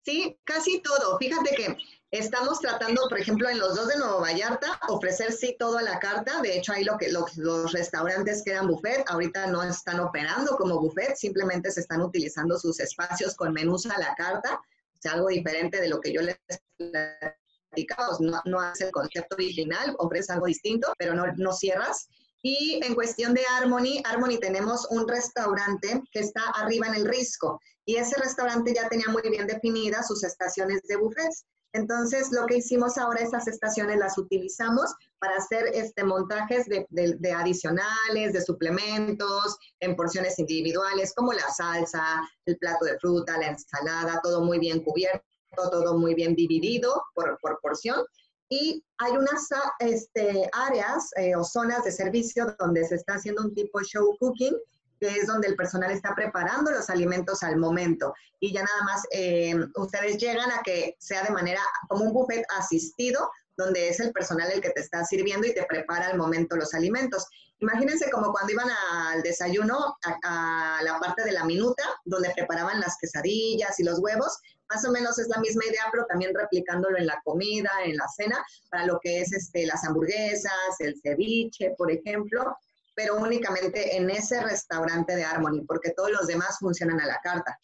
Sí, 0.03 0.37
casi 0.43 0.81
todo. 0.81 1.17
Fíjate 1.17 1.55
que 1.55 1.77
Estamos 2.11 2.59
tratando, 2.59 3.01
por 3.09 3.19
ejemplo, 3.19 3.49
en 3.49 3.59
los 3.59 3.75
dos 3.75 3.87
de 3.87 3.97
Nuevo 3.97 4.21
Vallarta, 4.21 4.79
ofrecer 4.87 5.33
sí 5.33 5.55
todo 5.59 5.77
a 5.77 5.81
la 5.81 5.99
carta. 5.99 6.41
De 6.41 6.57
hecho, 6.57 6.71
ahí 6.71 6.83
lo 6.83 6.97
que 6.97 7.11
los, 7.11 7.71
restaurantes 7.73 8.43
que 8.43 8.51
eran 8.51 8.67
buffet, 8.67 9.03
ahorita 9.07 9.47
no 9.47 9.63
están 9.63 9.99
operando 9.99 10.55
como 10.55 10.79
buffet, 10.79 11.15
simplemente 11.15 11.71
se 11.71 11.81
están 11.81 12.01
utilizando 12.01 12.57
sus 12.57 12.79
espacios 12.79 13.35
con 13.35 13.53
menús 13.53 13.85
a 13.87 13.99
la 13.99 14.15
carta. 14.15 14.61
O 15.05 15.09
algo 15.09 15.27
diferente 15.27 15.79
de 15.79 15.87
lo 15.87 15.99
que 16.01 16.13
yo 16.13 16.21
les 16.21 16.37
platicaba. 16.77 18.17
No, 18.19 18.41
no 18.45 18.59
hace 18.59 18.85
el 18.85 18.91
concepto 18.91 19.35
original, 19.35 19.95
ofrece 19.99 20.33
algo 20.33 20.47
distinto, 20.47 20.93
pero 20.97 21.13
no, 21.13 21.25
no 21.37 21.53
cierras. 21.53 22.07
Y 22.41 22.79
en 22.83 22.95
cuestión 22.95 23.33
de 23.33 23.41
Harmony, 23.57 24.01
Harmony 24.05 24.39
tenemos 24.39 24.87
un 24.91 25.07
restaurante 25.07 26.01
que 26.11 26.19
está 26.19 26.41
arriba 26.55 26.87
en 26.87 26.95
el 26.95 27.07
Risco 27.07 27.59
y 27.85 27.95
ese 27.95 28.19
restaurante 28.19 28.73
ya 28.73 28.87
tenía 28.87 29.07
muy 29.09 29.21
bien 29.29 29.47
definidas 29.47 30.07
sus 30.07 30.23
estaciones 30.23 30.81
de 30.83 30.95
buffets. 30.97 31.45
Entonces, 31.75 32.31
lo 32.31 32.45
que 32.45 32.57
hicimos 32.57 32.97
ahora, 32.97 33.19
esas 33.19 33.49
estaciones 33.49 33.97
las 33.97 34.17
utilizamos 34.17 34.95
para 35.19 35.35
hacer 35.35 35.67
este, 35.73 36.05
montajes 36.05 36.67
de, 36.67 36.87
de, 36.89 37.31
adicionales, 37.33 38.31
de 38.31 38.41
suplementos, 38.41 39.57
en 39.81 39.93
porciones 39.97 40.39
individuales, 40.39 41.13
como 41.13 41.33
la 41.33 41.49
salsa, 41.49 42.21
el 42.45 42.57
plato 42.59 42.85
de 42.85 42.97
fruta, 42.97 43.37
la 43.37 43.47
ensalada, 43.47 44.21
todo 44.23 44.41
muy 44.41 44.57
bien 44.57 44.85
cubierto, 44.85 45.25
todo 45.53 45.97
muy 45.97 46.15
bien 46.15 46.33
dividido 46.33 47.03
por, 47.13 47.37
por 47.41 47.59
porción. 47.61 48.05
y 48.49 48.81
hay 48.99 49.11
unas 49.17 49.49
este, 49.79 50.49
áreas 50.53 51.09
eh, 51.17 51.35
o 51.35 51.43
zonas 51.43 51.83
de 51.83 51.91
servicio 51.91 52.55
donde 52.57 52.85
se 52.85 52.95
está 52.95 53.15
haciendo 53.15 53.41
un 53.41 53.53
tipo 53.53 53.81
show 53.81 54.15
cooking, 54.17 54.55
que 54.99 55.07
es 55.07 55.27
donde 55.27 55.47
el 55.47 55.55
personal 55.55 55.91
está 55.91 56.13
preparando 56.15 56.71
los 56.71 56.89
alimentos 56.89 57.43
al 57.43 57.57
momento. 57.57 58.13
Y 58.39 58.53
ya 58.53 58.63
nada 58.63 58.83
más 58.83 59.03
eh, 59.11 59.55
ustedes 59.75 60.17
llegan 60.17 60.51
a 60.51 60.61
que 60.63 60.95
sea 60.99 61.23
de 61.23 61.31
manera 61.31 61.61
como 61.87 62.05
un 62.05 62.13
buffet 62.13 62.45
asistido, 62.57 63.29
donde 63.57 63.89
es 63.89 63.99
el 63.99 64.11
personal 64.11 64.51
el 64.51 64.61
que 64.61 64.71
te 64.71 64.81
está 64.81 65.05
sirviendo 65.05 65.47
y 65.47 65.53
te 65.53 65.63
prepara 65.63 66.07
al 66.07 66.17
momento 66.17 66.55
los 66.55 66.73
alimentos. 66.73 67.25
Imagínense 67.59 68.11
como 68.11 68.33
cuando 68.33 68.51
iban 68.51 68.67
al 68.91 69.23
desayuno, 69.23 69.97
a, 70.03 70.77
a, 70.77 70.83
la 70.83 70.99
parte 70.99 71.23
de 71.23 71.31
la 71.31 71.45
minuta, 71.45 71.83
donde 72.03 72.31
preparaban 72.35 72.81
las 72.81 72.97
quesadillas 72.99 73.79
y 73.79 73.83
los 73.83 73.99
huevos, 73.99 74.39
más 74.69 74.85
o 74.85 74.91
menos 74.91 75.17
es 75.19 75.27
la 75.27 75.39
misma 75.39 75.63
idea, 75.65 75.83
pero 75.91 76.05
también 76.05 76.33
replicándolo 76.33 76.97
en 76.97 77.05
la 77.05 77.21
comida, 77.23 77.71
en 77.85 77.97
la 77.97 78.07
cena, 78.07 78.43
para 78.69 78.85
lo 78.85 78.99
que 78.99 79.21
es 79.21 79.31
este, 79.31 79.65
las 79.65 79.83
hamburguesas, 79.85 80.51
el 80.79 80.99
ceviche, 81.01 81.75
por 81.77 81.91
ejemplo, 81.91 82.57
pero 82.95 83.17
únicamente 83.17 83.97
en 83.97 84.09
ese 84.09 84.41
restaurante 84.41 85.15
de 85.15 85.25
Harmony, 85.25 85.65
porque 85.67 85.91
todos 85.91 86.11
los 86.11 86.27
demás 86.27 86.57
funcionan 86.59 86.99
a 87.01 87.05
la 87.05 87.19
carta. 87.21 87.59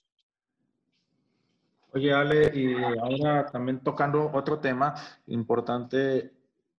Oye, 1.93 2.13
Ale, 2.13 2.51
y 2.53 2.75
ahora 2.83 3.45
también 3.47 3.81
tocando 3.81 4.29
otro 4.33 4.59
tema 4.59 4.93
importante, 5.27 6.33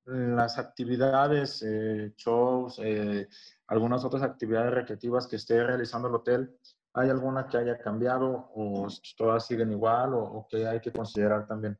las 0.04 0.58
actividades, 0.58 1.62
eh, 1.62 2.12
shows, 2.16 2.80
eh, 2.82 3.28
algunas 3.66 4.04
otras 4.04 4.22
actividades 4.22 4.72
recreativas 4.72 5.26
que 5.26 5.36
esté 5.36 5.62
realizando 5.62 6.08
el 6.08 6.14
hotel, 6.14 6.58
¿Hay 6.94 7.08
alguna 7.08 7.48
que 7.48 7.56
haya 7.56 7.78
cambiado 7.78 8.50
o 8.54 8.86
todas 9.16 9.46
siguen 9.46 9.72
igual 9.72 10.12
o, 10.14 10.46
que 10.48 10.66
hay 10.66 10.80
que 10.80 10.92
considerar 10.92 11.46
también? 11.46 11.78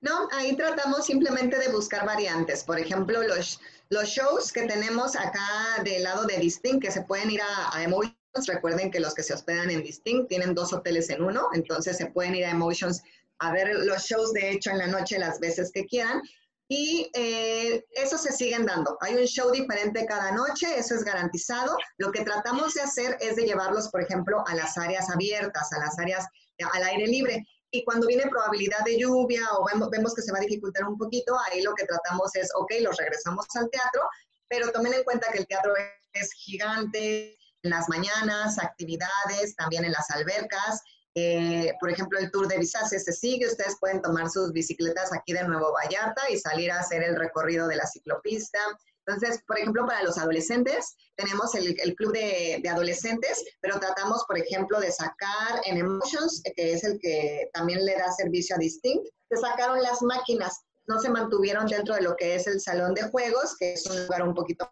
No, 0.00 0.28
ahí 0.32 0.56
tratamos 0.56 1.06
simplemente 1.06 1.58
de 1.58 1.68
buscar 1.68 2.06
variantes. 2.06 2.62
Por 2.62 2.78
ejemplo, 2.78 3.20
los, 3.22 3.60
shows 3.90 4.52
que 4.52 4.62
tenemos 4.62 5.16
acá 5.16 5.82
del 5.82 6.04
lado 6.04 6.24
de 6.24 6.38
Distinct, 6.38 6.82
que 6.82 6.90
se 6.90 7.02
pueden 7.02 7.30
ir 7.30 7.40
a, 7.42 7.76
a 7.76 7.82
Emotions. 7.82 8.14
Recuerden 8.46 8.90
que 8.90 9.00
los 9.00 9.14
que 9.14 9.22
se 9.22 9.34
hospedan 9.34 9.70
en 9.70 9.82
Distinct 9.82 10.28
tienen 10.28 10.54
dos 10.54 10.72
hoteles 10.72 11.10
en 11.10 11.22
uno, 11.22 11.48
entonces 11.54 11.96
se 11.96 12.06
pueden 12.06 12.34
ir 12.36 12.44
a 12.44 12.50
Emotions 12.50 13.02
a 13.38 13.52
ver 13.52 13.74
los 13.74 14.02
shows, 14.02 14.32
de 14.32 14.50
hecho, 14.50 14.70
en 14.70 14.78
la 14.78 14.86
noche 14.86 15.18
las 15.18 15.40
veces 15.40 15.70
que 15.72 15.86
quieran. 15.86 16.22
Y 16.70 17.10
eh, 17.14 17.86
eso 17.92 18.18
se 18.18 18.30
siguen 18.30 18.66
dando. 18.66 18.98
Hay 19.00 19.14
un 19.14 19.24
show 19.24 19.50
diferente 19.50 20.04
cada 20.06 20.32
noche, 20.32 20.66
eso 20.76 20.94
es 20.94 21.02
garantizado. 21.02 21.76
Lo 21.96 22.12
que 22.12 22.24
tratamos 22.24 22.74
de 22.74 22.82
hacer 22.82 23.16
es 23.20 23.36
de 23.36 23.46
llevarlos, 23.46 23.88
por 23.88 24.02
ejemplo, 24.02 24.44
a 24.46 24.54
las 24.54 24.76
áreas 24.76 25.08
abiertas, 25.08 25.72
a 25.72 25.78
las 25.78 25.98
áreas 25.98 26.26
al 26.74 26.82
aire 26.82 27.06
libre. 27.06 27.46
Y 27.70 27.84
cuando 27.84 28.06
viene 28.06 28.30
probabilidad 28.30 28.84
de 28.84 28.98
lluvia 28.98 29.42
o 29.58 29.66
vemos, 29.90 30.14
que 30.14 30.22
se 30.22 30.32
va 30.32 30.38
a 30.38 30.42
dificultar 30.42 30.84
un 30.84 30.96
poquito, 30.96 31.36
ahí 31.46 31.62
lo 31.62 31.74
que 31.74 31.84
tratamos 31.84 32.34
es, 32.34 32.50
ok, 32.54 32.72
los 32.80 32.96
regresamos 32.96 33.46
al 33.54 33.68
teatro, 33.70 34.02
pero 34.48 34.72
tomen 34.72 34.94
en 34.94 35.04
cuenta 35.04 35.30
que 35.30 35.38
el 35.38 35.46
teatro 35.46 35.74
es 36.12 36.32
gigante, 36.32 37.36
en 37.62 37.70
las 37.70 37.88
mañanas, 37.88 38.58
actividades, 38.58 39.56
también 39.56 39.84
en 39.84 39.92
las 39.92 40.08
albercas, 40.10 40.80
eh, 41.20 41.74
por 41.80 41.90
ejemplo, 41.90 42.18
el 42.18 42.30
Tour 42.30 42.46
de 42.46 42.58
Visace 42.58 43.00
se 43.00 43.12
sigue, 43.12 43.48
ustedes 43.48 43.76
pueden 43.80 44.00
tomar 44.00 44.30
sus 44.30 44.52
bicicletas 44.52 45.12
aquí 45.12 45.32
de 45.32 45.42
Nuevo 45.42 45.72
Vallarta 45.72 46.30
y 46.30 46.38
salir 46.38 46.70
a 46.70 46.78
hacer 46.78 47.02
el 47.02 47.16
recorrido 47.16 47.66
de 47.66 47.74
la 47.74 47.86
ciclopista. 47.86 48.60
Entonces, 49.08 49.42
por 49.46 49.58
ejemplo, 49.58 49.86
para 49.86 50.02
los 50.02 50.18
adolescentes, 50.18 50.94
tenemos 51.16 51.54
el, 51.54 51.74
club 51.94 52.12
de, 52.12 52.62
adolescentes, 52.68 53.42
pero 53.62 53.80
tratamos, 53.80 54.22
por 54.28 54.38
ejemplo, 54.38 54.78
de 54.80 54.92
sacar 54.92 55.62
en 55.64 55.78
Emotions, 55.78 56.42
que 56.54 56.74
es 56.74 56.84
el 56.84 56.98
que 57.00 57.48
también 57.54 57.86
le 57.86 57.96
da 57.96 58.12
servicio 58.12 58.54
a 58.54 58.58
Distinct, 58.58 59.06
se 59.30 59.36
sacaron 59.38 59.82
las 59.82 60.02
máquinas, 60.02 60.60
no 60.86 61.00
se 61.00 61.08
mantuvieron 61.08 61.66
dentro 61.66 61.94
de 61.94 62.02
lo 62.02 62.16
que 62.16 62.34
es 62.34 62.46
el 62.46 62.60
salón 62.60 62.92
de 62.92 63.04
juegos, 63.04 63.56
que 63.58 63.72
es 63.72 63.86
un 63.86 64.02
lugar 64.02 64.28
un 64.28 64.34
poquito 64.34 64.70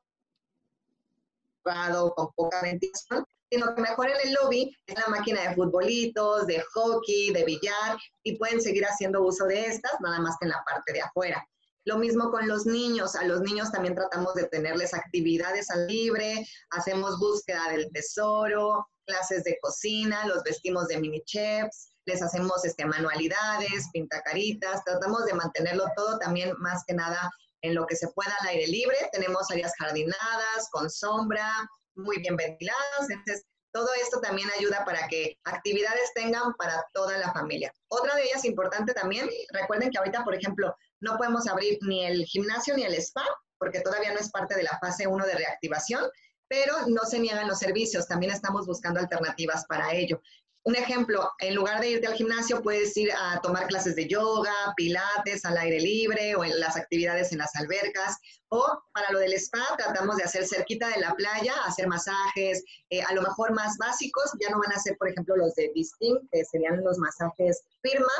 con 1.64 2.30
poca 2.36 2.60
ventilación, 2.60 3.24
sino 3.50 3.74
que 3.74 3.80
mejor 3.80 4.10
en 4.10 4.16
el 4.22 4.34
lobby 4.34 4.70
es 4.86 4.98
la 4.98 5.08
máquina 5.08 5.48
de 5.48 5.54
futbolitos, 5.54 6.46
de 6.46 6.60
hockey, 6.74 7.32
de 7.32 7.42
billar, 7.44 7.96
y 8.22 8.36
pueden 8.36 8.60
seguir 8.60 8.84
haciendo 8.84 9.22
uso 9.22 9.46
de 9.46 9.64
estas, 9.64 9.98
nada 10.00 10.20
más 10.20 10.36
que 10.38 10.44
en 10.44 10.50
la 10.50 10.62
parte 10.64 10.92
de 10.92 11.00
afuera. 11.00 11.48
Lo 11.86 11.98
mismo 11.98 12.30
con 12.30 12.48
los 12.48 12.66
niños. 12.66 13.14
A 13.14 13.24
los 13.24 13.40
niños 13.40 13.70
también 13.70 13.94
tratamos 13.94 14.34
de 14.34 14.48
tenerles 14.48 14.92
actividades 14.92 15.70
al 15.70 15.86
libre, 15.86 16.46
hacemos 16.70 17.18
búsqueda 17.18 17.70
del 17.70 17.88
tesoro, 17.92 18.88
clases 19.06 19.44
de 19.44 19.56
cocina, 19.62 20.26
los 20.26 20.42
vestimos 20.42 20.88
de 20.88 20.98
mini 20.98 21.22
chefs, 21.24 21.90
les 22.06 22.22
hacemos 22.22 22.64
este, 22.64 22.84
manualidades, 22.84 23.88
pintacaritas, 23.92 24.82
tratamos 24.84 25.26
de 25.26 25.34
mantenerlo 25.34 25.84
todo 25.96 26.18
también 26.18 26.52
más 26.58 26.82
que 26.86 26.94
nada 26.94 27.30
en 27.62 27.74
lo 27.74 27.86
que 27.86 27.94
se 27.94 28.08
pueda 28.08 28.34
al 28.40 28.48
aire 28.48 28.66
libre. 28.66 28.96
Tenemos 29.12 29.48
áreas 29.50 29.72
jardinadas, 29.78 30.68
con 30.72 30.90
sombra, 30.90 31.52
muy 31.94 32.18
bien 32.18 32.36
ventiladas. 32.36 33.08
Entonces, 33.08 33.44
todo 33.72 33.88
esto 34.02 34.20
también 34.20 34.48
ayuda 34.58 34.84
para 34.84 35.06
que 35.06 35.38
actividades 35.44 36.12
tengan 36.14 36.54
para 36.54 36.84
toda 36.94 37.18
la 37.18 37.32
familia. 37.32 37.72
Otra 37.88 38.14
de 38.14 38.24
ellas 38.24 38.44
importante 38.44 38.94
también, 38.94 39.28
recuerden 39.50 39.90
que 39.90 39.98
ahorita, 39.98 40.24
por 40.24 40.34
ejemplo, 40.34 40.74
no 41.00 41.16
podemos 41.16 41.46
abrir 41.46 41.78
ni 41.82 42.04
el 42.04 42.24
gimnasio 42.24 42.76
ni 42.76 42.84
el 42.84 42.94
spa, 42.94 43.24
porque 43.58 43.80
todavía 43.80 44.12
no 44.12 44.20
es 44.20 44.30
parte 44.30 44.54
de 44.54 44.62
la 44.62 44.78
fase 44.78 45.06
1 45.06 45.26
de 45.26 45.34
reactivación, 45.34 46.04
pero 46.48 46.74
no 46.88 47.04
se 47.04 47.18
niegan 47.18 47.48
los 47.48 47.58
servicios, 47.58 48.06
también 48.06 48.32
estamos 48.32 48.66
buscando 48.66 49.00
alternativas 49.00 49.64
para 49.66 49.92
ello. 49.94 50.20
Un 50.66 50.74
ejemplo, 50.74 51.30
en 51.38 51.54
lugar 51.54 51.80
de 51.80 51.90
irte 51.90 52.08
al 52.08 52.14
gimnasio, 52.14 52.60
puedes 52.60 52.96
ir 52.96 53.12
a 53.12 53.40
tomar 53.40 53.68
clases 53.68 53.94
de 53.94 54.08
yoga, 54.08 54.52
pilates 54.76 55.44
al 55.44 55.56
aire 55.58 55.78
libre 55.78 56.34
o 56.34 56.42
en 56.42 56.58
las 56.58 56.76
actividades 56.76 57.30
en 57.30 57.38
las 57.38 57.54
albercas. 57.54 58.16
O 58.48 58.66
para 58.92 59.12
lo 59.12 59.20
del 59.20 59.34
spa, 59.34 59.64
tratamos 59.78 60.16
de 60.16 60.24
hacer 60.24 60.44
cerquita 60.44 60.88
de 60.88 60.98
la 60.98 61.14
playa, 61.14 61.54
hacer 61.66 61.86
masajes, 61.86 62.64
eh, 62.90 63.00
a 63.00 63.14
lo 63.14 63.22
mejor 63.22 63.52
más 63.52 63.76
básicos. 63.78 64.32
Ya 64.40 64.50
no 64.50 64.58
van 64.58 64.72
a 64.72 64.80
ser, 64.80 64.96
por 64.96 65.08
ejemplo, 65.08 65.36
los 65.36 65.54
de 65.54 65.70
Distinct, 65.72 66.24
que 66.32 66.44
serían 66.44 66.82
los 66.82 66.98
masajes 66.98 67.62
firma, 67.80 68.10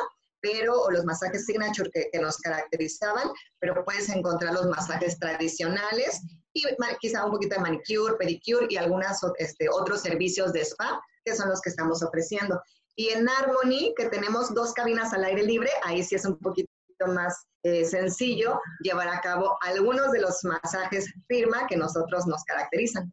pero, 0.47 0.81
o 0.83 0.91
los 0.91 1.05
masajes 1.05 1.45
signature 1.45 1.91
que, 1.91 2.09
que, 2.13 2.21
nos 2.21 2.37
caracterizaban, 2.39 3.31
pero 3.59 3.85
puedes 3.85 4.09
encontrar 4.09 4.55
los 4.55 4.67
masajes 4.67 5.19
tradicionales 5.19 6.23
y 6.53 6.63
quizá 7.01 7.25
un 7.25 7.33
poquito 7.33 7.57
de 7.57 7.63
manicure, 7.63 8.17
pedicure 8.17 8.67
y 8.71 8.77
algunos 8.77 9.19
este, 9.39 9.69
otros 9.69 10.03
servicios 10.03 10.53
de 10.53 10.61
spa 10.65 11.01
que 11.25 11.35
son 11.35 11.49
los 11.49 11.61
que 11.61 11.71
estamos 11.71 12.03
ofreciendo. 12.03 12.63
Y 12.95 13.09
en 13.09 13.29
Harmony, 13.29 13.93
que 13.97 14.09
tenemos 14.09 14.55
dos 14.55 14.73
cabinas 14.73 15.13
al 15.13 15.25
aire 15.25 15.43
libre, 15.43 15.69
ahí 15.83 16.03
sí 16.03 16.15
es 16.15 16.25
un 16.25 16.39
poquito 16.39 16.71
más 17.09 17.47
eh, 17.63 17.85
sencillo 17.85 18.61
llevar 18.81 19.09
a 19.09 19.21
cabo 19.21 19.59
algunos 19.61 20.13
de 20.13 20.21
los 20.21 20.45
masajes 20.45 21.13
firma 21.27 21.67
que 21.67 21.77
nosotros 21.77 22.27
nos 22.27 22.45
caracterizan. 22.45 23.13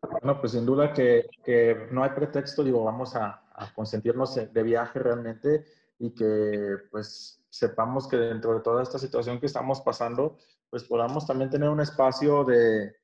Bueno, 0.00 0.40
pues 0.40 0.52
sin 0.52 0.64
duda 0.64 0.92
que, 0.92 1.26
que 1.44 1.88
no 1.90 2.04
hay 2.04 2.10
pretexto, 2.10 2.62
digo, 2.62 2.84
vamos 2.84 3.14
a, 3.16 3.42
a, 3.58 3.72
consentirnos 3.74 4.34
de 4.34 4.62
viaje 4.62 4.98
realmente 4.98 5.64
y 5.98 6.14
que 6.14 6.76
pues 6.90 7.38
sepamos 7.50 8.06
que 8.08 8.16
dentro 8.16 8.54
de 8.54 8.60
toda 8.60 8.82
esta 8.82 8.98
situación 8.98 9.40
que 9.40 9.46
estamos 9.46 9.80
pasando, 9.80 10.38
pues 10.70 10.84
podamos 10.84 11.26
también 11.26 11.50
tener 11.50 11.68
un 11.68 11.80
espacio 11.80 12.44
de, 12.44 12.94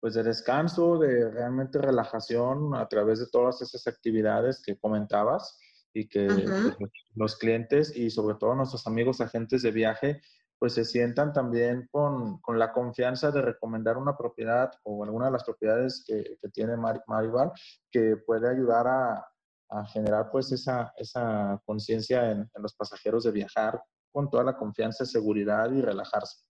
pues 0.00 0.14
de 0.14 0.22
descanso, 0.22 0.98
de 0.98 1.30
realmente 1.30 1.78
relajación 1.78 2.74
a 2.74 2.88
través 2.88 3.20
de 3.20 3.28
todas 3.28 3.60
esas 3.62 3.86
actividades 3.86 4.62
que 4.64 4.78
comentabas 4.78 5.58
y 5.92 6.08
que 6.08 6.26
pues, 6.26 6.92
los 7.14 7.36
clientes 7.36 7.94
y 7.94 8.10
sobre 8.10 8.36
todo 8.36 8.54
nuestros 8.54 8.86
amigos 8.86 9.20
agentes 9.20 9.62
de 9.62 9.70
viaje 9.70 10.20
pues 10.58 10.74
se 10.74 10.84
sientan 10.84 11.32
también 11.32 11.88
con, 11.90 12.38
con, 12.42 12.58
la 12.58 12.70
confianza 12.70 13.30
de 13.30 13.40
recomendar 13.40 13.96
una 13.96 14.14
propiedad 14.14 14.70
o 14.82 15.02
alguna 15.02 15.26
de 15.26 15.32
las 15.32 15.44
propiedades 15.44 16.04
que, 16.06 16.36
que 16.38 16.48
tiene 16.50 16.76
Maribal 16.76 17.50
que 17.90 18.18
puede 18.18 18.46
ayudar 18.46 18.86
a, 18.86 19.29
a 19.70 19.86
generar 19.86 20.30
pues 20.30 20.50
esa, 20.52 20.92
esa 20.96 21.60
conciencia 21.64 22.30
en, 22.30 22.40
en 22.40 22.62
los 22.62 22.74
pasajeros 22.74 23.24
de 23.24 23.30
viajar 23.30 23.80
con 24.12 24.28
toda 24.28 24.44
la 24.44 24.56
confianza, 24.56 25.04
seguridad 25.04 25.70
y 25.72 25.80
relajarse. 25.80 26.44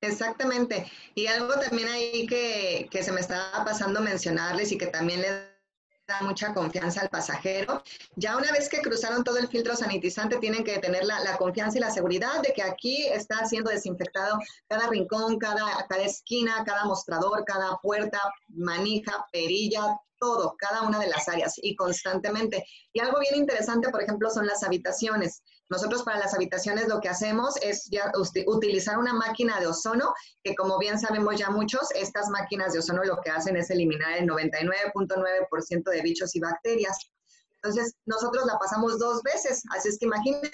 Exactamente. 0.00 0.86
Y 1.14 1.26
algo 1.26 1.54
también 1.54 1.88
ahí 1.88 2.26
que, 2.26 2.88
que 2.90 3.02
se 3.02 3.12
me 3.12 3.20
estaba 3.20 3.64
pasando 3.64 4.00
mencionarles 4.00 4.70
y 4.72 4.78
que 4.78 4.86
también 4.86 5.22
le 5.22 5.47
da 6.08 6.22
mucha 6.22 6.54
confianza 6.54 7.02
al 7.02 7.10
pasajero. 7.10 7.82
Ya 8.16 8.36
una 8.38 8.50
vez 8.50 8.68
que 8.70 8.80
cruzaron 8.80 9.22
todo 9.22 9.36
el 9.36 9.46
filtro 9.46 9.76
sanitizante, 9.76 10.38
tienen 10.38 10.64
que 10.64 10.78
tener 10.78 11.04
la, 11.04 11.36
confianza 11.36 11.76
y 11.76 11.82
la 11.82 11.90
seguridad 11.90 12.40
de 12.42 12.54
que 12.54 12.62
aquí 12.62 13.06
está 13.08 13.46
siendo 13.46 13.70
desinfectado 13.70 14.38
cada 14.66 14.88
rincón, 14.88 15.38
cada, 15.38 15.86
cada 15.86 16.02
esquina, 16.02 16.64
cada 16.64 16.86
mostrador, 16.86 17.44
cada 17.44 17.76
puerta, 17.82 18.20
manija, 18.48 19.26
perilla, 19.30 20.00
todo, 20.18 20.56
cada 20.58 20.82
una 20.82 20.98
de 20.98 21.08
las 21.08 21.28
áreas 21.28 21.54
y 21.62 21.76
constantemente. 21.76 22.64
Y 22.92 23.00
algo 23.00 23.20
bien 23.20 23.36
interesante, 23.36 23.90
por 23.90 24.02
ejemplo, 24.02 24.30
son 24.30 24.46
las 24.46 24.62
habitaciones. 24.64 25.42
Nosotros 25.70 26.02
para 26.02 26.18
las 26.18 26.34
habitaciones 26.34 26.88
lo 26.88 27.00
que 27.00 27.08
hacemos 27.08 27.56
es 27.62 27.88
ya 27.90 28.10
utilizar 28.46 28.98
una 28.98 29.12
máquina 29.12 29.60
de 29.60 29.66
ozono, 29.66 30.14
que 30.42 30.54
como 30.54 30.78
bien 30.78 30.98
sabemos 30.98 31.36
ya 31.36 31.50
muchos, 31.50 31.90
estas 31.94 32.28
máquinas 32.30 32.72
de 32.72 32.78
ozono 32.78 33.04
lo 33.04 33.20
que 33.20 33.30
hacen 33.30 33.56
es 33.56 33.70
eliminar 33.70 34.18
el 34.18 34.28
99.9% 34.28 35.90
de 35.90 36.02
bichos 36.02 36.34
y 36.34 36.40
bacterias. 36.40 36.96
Entonces, 37.62 37.96
nosotros 38.06 38.46
la 38.46 38.58
pasamos 38.58 38.98
dos 38.98 39.22
veces, 39.22 39.62
así 39.76 39.88
es 39.88 39.98
que 39.98 40.06
imagínense, 40.06 40.50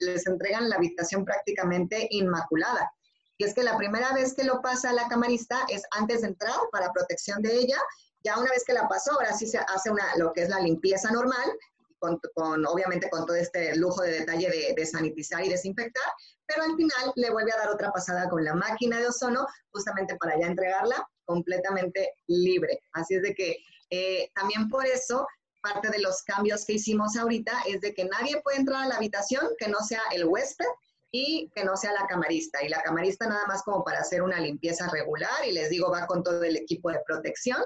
les 0.00 0.26
entregan 0.26 0.68
la 0.68 0.76
habitación 0.76 1.24
prácticamente 1.24 2.08
inmaculada. 2.10 2.90
Y 3.38 3.44
es 3.44 3.54
que 3.54 3.62
la 3.62 3.76
primera 3.76 4.12
vez 4.12 4.34
que 4.34 4.44
lo 4.44 4.60
pasa 4.60 4.92
la 4.92 5.08
camarista 5.08 5.64
es 5.68 5.82
antes 5.92 6.22
de 6.22 6.28
entrar 6.28 6.56
para 6.72 6.92
protección 6.92 7.42
de 7.42 7.54
ella. 7.54 7.76
Ya 8.24 8.38
una 8.38 8.50
vez 8.50 8.64
que 8.64 8.72
la 8.72 8.88
pasó, 8.88 9.12
ahora 9.12 9.34
sí 9.34 9.46
se 9.46 9.58
hace 9.58 9.90
una, 9.90 10.04
lo 10.16 10.32
que 10.32 10.42
es 10.42 10.48
la 10.48 10.60
limpieza 10.60 11.10
normal, 11.10 11.52
con, 11.98 12.66
obviamente 12.66 13.08
con 13.10 13.26
todo 13.26 13.36
este 13.36 13.74
lujo 13.76 14.02
de 14.02 14.20
detalle 14.20 14.50
de, 14.50 14.74
de, 14.76 14.86
sanitizar 14.86 15.44
y 15.44 15.48
desinfectar, 15.48 16.04
pero 16.46 16.62
al 16.62 16.76
final 16.76 17.12
le 17.16 17.30
vuelve 17.30 17.52
a 17.52 17.58
dar 17.58 17.70
otra 17.70 17.90
pasada 17.90 18.28
con 18.28 18.44
la 18.44 18.54
máquina 18.54 18.98
de 18.98 19.08
ozono 19.08 19.46
justamente 19.70 20.16
para 20.16 20.38
ya 20.38 20.46
entregarla 20.46 21.08
completamente 21.24 22.12
libre. 22.28 22.80
Así 22.92 23.14
es 23.14 23.22
de 23.22 23.34
que 23.34 23.56
eh, 23.90 24.30
también 24.34 24.68
por 24.68 24.86
eso 24.86 25.26
parte 25.62 25.90
de 25.90 26.00
los 26.00 26.22
cambios 26.22 26.64
que 26.64 26.74
hicimos 26.74 27.16
ahorita 27.16 27.52
es 27.66 27.80
de 27.80 27.92
que 27.92 28.04
nadie 28.04 28.40
puede 28.42 28.58
entrar 28.58 28.84
a 28.84 28.88
la 28.88 28.96
habitación 28.96 29.48
que 29.58 29.68
no 29.68 29.80
sea 29.80 30.00
el 30.12 30.24
huésped 30.24 30.66
y 31.10 31.50
que 31.54 31.64
no 31.64 31.76
sea 31.76 31.92
la 31.92 32.06
camarista. 32.06 32.62
Y 32.62 32.68
la 32.68 32.82
camarista 32.82 33.26
nada 33.26 33.46
más 33.46 33.62
como 33.62 33.82
para 33.82 34.00
hacer 34.00 34.22
una 34.22 34.40
limpieza 34.40 34.88
regular 34.88 35.46
y 35.46 35.52
les 35.52 35.70
digo, 35.70 35.90
va 35.90 36.06
con 36.06 36.22
todo 36.22 36.42
el 36.42 36.56
equipo 36.56 36.90
de 36.90 37.00
protección, 37.06 37.62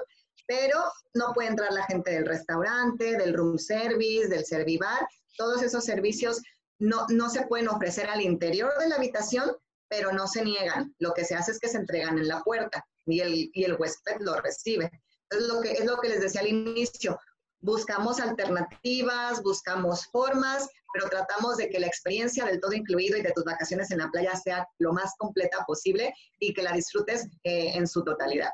pero 0.51 0.83
no 1.13 1.31
puede 1.33 1.47
entrar 1.47 1.71
la 1.71 1.85
gente 1.85 2.11
del 2.11 2.25
restaurante, 2.25 3.15
del 3.15 3.33
room 3.33 3.57
service, 3.57 4.27
del 4.27 4.43
servivar. 4.43 5.07
Todos 5.37 5.63
esos 5.63 5.85
servicios 5.85 6.41
no, 6.77 7.05
no 7.07 7.29
se 7.29 7.45
pueden 7.47 7.69
ofrecer 7.69 8.09
al 8.09 8.19
interior 8.19 8.77
de 8.77 8.89
la 8.89 8.95
habitación, 8.95 9.49
pero 9.87 10.11
no 10.11 10.27
se 10.27 10.43
niegan. 10.43 10.93
Lo 10.99 11.13
que 11.13 11.23
se 11.23 11.35
hace 11.35 11.51
es 11.51 11.59
que 11.59 11.69
se 11.69 11.77
entregan 11.77 12.17
en 12.17 12.27
la 12.27 12.43
puerta 12.43 12.85
y 13.05 13.21
el, 13.21 13.49
y 13.53 13.63
el 13.63 13.77
huésped 13.79 14.17
lo 14.19 14.41
recibe. 14.41 14.91
Es 15.29 15.41
lo, 15.43 15.61
que, 15.61 15.71
es 15.71 15.85
lo 15.85 15.97
que 16.01 16.09
les 16.09 16.19
decía 16.19 16.41
al 16.41 16.47
inicio. 16.47 17.17
Buscamos 17.61 18.19
alternativas, 18.19 19.41
buscamos 19.43 20.07
formas, 20.07 20.67
pero 20.93 21.07
tratamos 21.07 21.55
de 21.55 21.69
que 21.69 21.79
la 21.79 21.87
experiencia 21.87 22.43
del 22.43 22.59
todo 22.59 22.73
incluido 22.73 23.17
y 23.17 23.21
de 23.21 23.31
tus 23.31 23.45
vacaciones 23.45 23.89
en 23.91 23.99
la 23.99 24.11
playa 24.11 24.35
sea 24.35 24.67
lo 24.79 24.91
más 24.91 25.13
completa 25.17 25.63
posible 25.65 26.13
y 26.39 26.53
que 26.53 26.61
la 26.61 26.73
disfrutes 26.73 27.29
eh, 27.45 27.71
en 27.73 27.87
su 27.87 28.03
totalidad. 28.03 28.49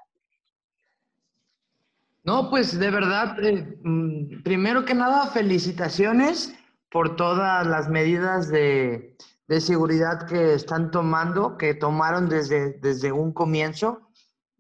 No, 2.27 2.49
pues 2.49 2.77
de 2.77 2.91
verdad, 2.91 3.41
eh, 3.41 3.79
mm, 3.83 4.43
primero 4.43 4.83
que 4.83 4.93
nada, 4.93 5.27
felicitaciones 5.27 6.53
por 6.91 7.15
todas 7.15 7.65
las 7.65 7.87
medidas 7.87 8.49
de, 8.49 9.15
de, 9.47 9.61
seguridad 9.61 10.27
que 10.27 10.53
están 10.53 10.91
tomando, 10.91 11.57
que 11.57 11.73
tomaron 11.73 12.27
desde, 12.27 12.73
desde 12.81 13.13
un 13.13 13.31
comienzo. 13.31 14.09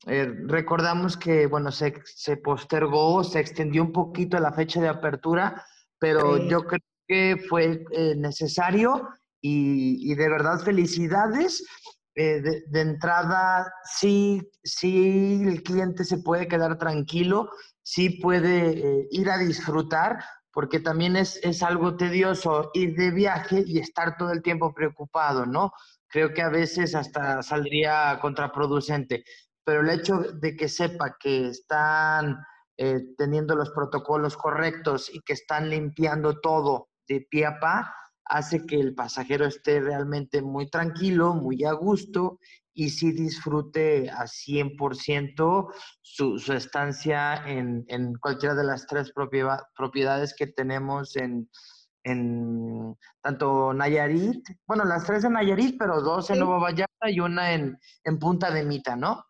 Eh, 0.05 0.33
recordamos 0.45 1.17
que, 1.17 1.45
bueno, 1.47 1.73
se, 1.73 1.93
se, 2.05 2.37
postergó, 2.37 3.25
se 3.25 3.41
extendió 3.41 3.83
un 3.83 3.91
poquito 3.91 4.39
la 4.39 4.53
fecha 4.53 4.79
de 4.79 4.87
apertura, 4.87 5.65
pero 5.99 6.37
yo 6.37 6.65
creo 6.67 6.79
que 7.05 7.35
fue 7.49 7.83
eh, 7.91 8.15
necesario 8.15 9.09
y, 9.41 10.09
y, 10.09 10.15
de 10.15 10.29
verdad 10.29 10.61
felicidades. 10.61 11.65
Eh, 12.19 12.41
de, 12.41 12.81
entrada, 12.81 13.71
sí, 13.83 14.41
sí, 14.63 15.43
el 15.47 15.61
cliente 15.61 16.03
se 16.03 16.17
puede 16.17 16.47
quedar 16.47 16.77
tranquilo, 16.79 17.51
sí 17.83 18.09
puede 18.09 19.07
ir 19.11 19.29
a 19.29 19.37
disfrutar, 19.37 20.23
porque 20.51 20.79
también 20.79 21.15
es, 21.15 21.39
es 21.43 21.61
algo 21.61 21.95
tedioso 21.95 22.71
ir 22.73 22.95
de 22.95 23.11
viaje 23.11 23.63
y 23.65 23.77
estar 23.79 24.17
todo 24.17 24.31
el 24.31 24.41
tiempo 24.41 24.73
preocupado, 24.73 25.45
¿no? 25.45 25.71
Creo 26.07 26.33
que 26.33 26.41
a 26.41 26.49
veces 26.49 26.95
hasta 26.95 27.43
saldría 27.43 28.17
contraproducente 28.19 29.23
pero 29.67 29.81
el 29.81 29.89
hecho 29.89 30.19
de 30.19 30.55
que 30.55 30.69
sepa 30.69 31.17
que 31.19 31.47
están 31.47 32.37
eh, 32.77 33.01
teniendo 33.17 33.53
los 33.53 33.71
protocolos 33.71 34.37
correctos 34.37 35.13
y 35.13 35.19
que 35.19 35.33
están 35.33 35.69
limpiando 35.69 36.39
todo 36.39 36.87
de 37.05 37.27
pie 37.29 37.47
a 37.47 37.59
pa, 37.59 37.93
hace 38.29 38.65
que 38.65 38.79
el 38.79 38.93
pasajero 38.93 39.45
esté 39.45 39.79
realmente 39.79 40.41
muy 40.41 40.69
tranquilo, 40.69 41.33
muy 41.33 41.63
a 41.63 41.73
gusto 41.73 42.39
y 42.73 42.89
sí 42.91 43.11
disfrute 43.11 44.09
a 44.11 44.25
100% 44.25 45.73
su, 46.01 46.37
su 46.37 46.53
estancia 46.53 47.43
en, 47.47 47.83
en, 47.87 48.13
cualquiera 48.15 48.53
de 48.53 48.63
las 48.63 48.85
tres 48.85 49.11
propiedades 49.11 50.35
que 50.37 50.47
tenemos 50.47 51.15
en, 51.15 51.49
en 52.03 52.95
tanto 53.21 53.73
Nayarit, 53.73 54.47
bueno, 54.67 54.85
las 54.85 55.05
tres 55.05 55.23
en 55.23 55.33
Nayarit, 55.33 55.77
pero 55.79 56.01
dos 56.01 56.29
en 56.29 56.39
Nueva 56.39 56.59
Vallarta 56.59 57.09
y 57.09 57.19
una 57.19 57.53
en, 57.53 57.79
en 58.03 58.19
Punta 58.19 58.51
de 58.51 58.63
Mita, 58.63 58.95
¿no? 58.95 59.25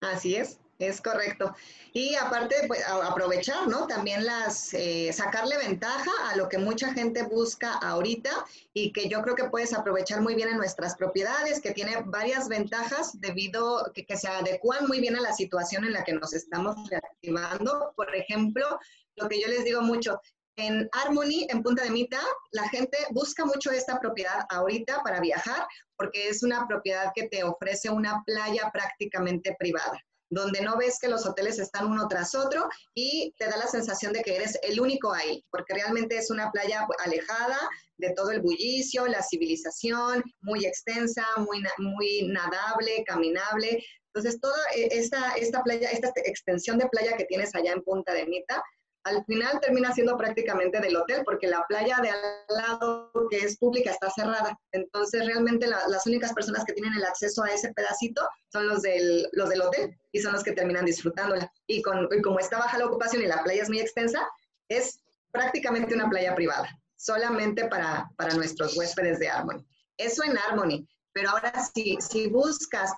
Así 0.00 0.36
es, 0.36 0.58
es 0.78 1.00
correcto. 1.00 1.54
Y 1.92 2.14
aparte, 2.14 2.54
pues, 2.68 2.86
aprovechar, 2.86 3.66
¿no? 3.66 3.86
También 3.86 4.24
las, 4.24 4.72
eh, 4.74 5.12
sacarle 5.12 5.56
ventaja 5.58 6.10
a 6.30 6.36
lo 6.36 6.48
que 6.48 6.58
mucha 6.58 6.92
gente 6.92 7.22
busca 7.22 7.72
ahorita 7.74 8.30
y 8.72 8.92
que 8.92 9.08
yo 9.08 9.22
creo 9.22 9.34
que 9.34 9.50
puedes 9.50 9.74
aprovechar 9.74 10.20
muy 10.20 10.34
bien 10.34 10.48
en 10.48 10.56
nuestras 10.56 10.96
propiedades, 10.96 11.60
que 11.60 11.72
tiene 11.72 12.02
varias 12.06 12.48
ventajas 12.48 13.20
debido, 13.20 13.90
que, 13.92 14.06
que 14.06 14.16
se 14.16 14.28
adecuan 14.28 14.86
muy 14.86 15.00
bien 15.00 15.16
a 15.16 15.20
la 15.20 15.32
situación 15.32 15.84
en 15.84 15.92
la 15.92 16.04
que 16.04 16.12
nos 16.12 16.32
estamos 16.32 16.76
reactivando. 16.88 17.92
Por 17.96 18.14
ejemplo, 18.14 18.78
lo 19.16 19.28
que 19.28 19.40
yo 19.40 19.48
les 19.48 19.64
digo 19.64 19.82
mucho, 19.82 20.20
en 20.56 20.88
Harmony, 20.92 21.46
en 21.48 21.62
Punta 21.62 21.84
de 21.84 21.90
Mita, 21.90 22.20
la 22.50 22.68
gente 22.68 22.98
busca 23.10 23.44
mucho 23.44 23.70
esta 23.70 24.00
propiedad 24.00 24.44
ahorita 24.50 25.02
para 25.04 25.20
viajar 25.20 25.66
porque 25.96 26.28
es 26.28 26.42
una 26.42 26.66
propiedad 26.66 27.12
que 27.14 27.28
te 27.28 27.44
ofrece 27.44 27.90
una 27.90 28.22
playa 28.24 28.68
prácticamente 28.72 29.54
privada 29.56 30.02
donde 30.30 30.60
no 30.60 30.76
ves 30.76 30.98
que 31.00 31.08
los 31.08 31.26
hoteles 31.26 31.58
están 31.58 31.86
uno 31.86 32.06
tras 32.08 32.34
otro 32.34 32.68
y 32.94 33.34
te 33.38 33.46
da 33.46 33.56
la 33.56 33.66
sensación 33.66 34.12
de 34.12 34.22
que 34.22 34.36
eres 34.36 34.58
el 34.62 34.80
único 34.80 35.12
ahí, 35.12 35.44
porque 35.50 35.74
realmente 35.74 36.16
es 36.16 36.30
una 36.30 36.50
playa 36.50 36.86
alejada 37.04 37.58
de 37.96 38.10
todo 38.14 38.30
el 38.30 38.40
bullicio, 38.40 39.06
la 39.06 39.22
civilización, 39.22 40.22
muy 40.40 40.66
extensa, 40.66 41.24
muy, 41.38 41.62
muy 41.78 42.28
nadable, 42.28 43.04
caminable. 43.06 43.84
Entonces, 44.14 44.40
toda 44.40 44.58
e, 44.74 44.88
esta, 44.92 45.32
esta 45.34 45.62
playa, 45.62 45.90
esta 45.90 46.12
extensión 46.24 46.78
de 46.78 46.88
playa 46.88 47.16
que 47.16 47.24
tienes 47.24 47.54
allá 47.54 47.72
en 47.72 47.82
Punta 47.82 48.12
de 48.12 48.26
Mita, 48.26 48.62
al 49.04 49.24
final 49.24 49.58
termina 49.60 49.92
siendo 49.92 50.16
prácticamente 50.16 50.80
del 50.80 50.96
hotel 50.96 51.22
porque 51.24 51.46
la 51.46 51.64
playa 51.66 51.98
de 52.02 52.10
al 52.10 52.20
lado 52.48 53.07
que 53.28 53.38
es 53.38 53.58
pública 53.58 53.90
está 53.90 54.10
cerrada. 54.10 54.58
Entonces 54.72 55.26
realmente 55.26 55.66
las 55.66 56.06
únicas 56.06 56.32
personas 56.32 56.64
que 56.64 56.72
tienen 56.72 56.94
el 56.94 57.04
acceso 57.04 57.42
a 57.42 57.50
ese 57.50 57.72
pedacito 57.72 58.26
son 58.52 58.68
los 58.68 58.82
del, 58.82 59.28
los 59.32 59.48
del 59.48 59.62
hotel 59.62 59.96
y 60.12 60.20
son 60.20 60.32
los 60.32 60.42
que 60.42 60.52
terminan 60.52 60.84
disfrutándola. 60.84 61.50
Y, 61.66 61.82
con, 61.82 62.08
y 62.16 62.22
como 62.22 62.38
está 62.38 62.58
baja 62.58 62.78
la 62.78 62.86
ocupación 62.86 63.22
y 63.22 63.26
la 63.26 63.42
playa 63.42 63.62
es 63.62 63.68
muy 63.68 63.80
extensa, 63.80 64.26
es 64.68 65.00
prácticamente 65.32 65.94
una 65.94 66.08
playa 66.08 66.34
privada, 66.34 66.68
solamente 66.96 67.66
para, 67.66 68.10
para 68.16 68.34
nuestros 68.34 68.76
huéspedes 68.76 69.18
de 69.18 69.28
Harmony. 69.28 69.64
Eso 69.96 70.22
en 70.24 70.36
Harmony. 70.38 70.86
Pero 71.12 71.30
ahora 71.30 71.52
si, 71.74 71.96
si 72.00 72.28
buscas 72.28 72.92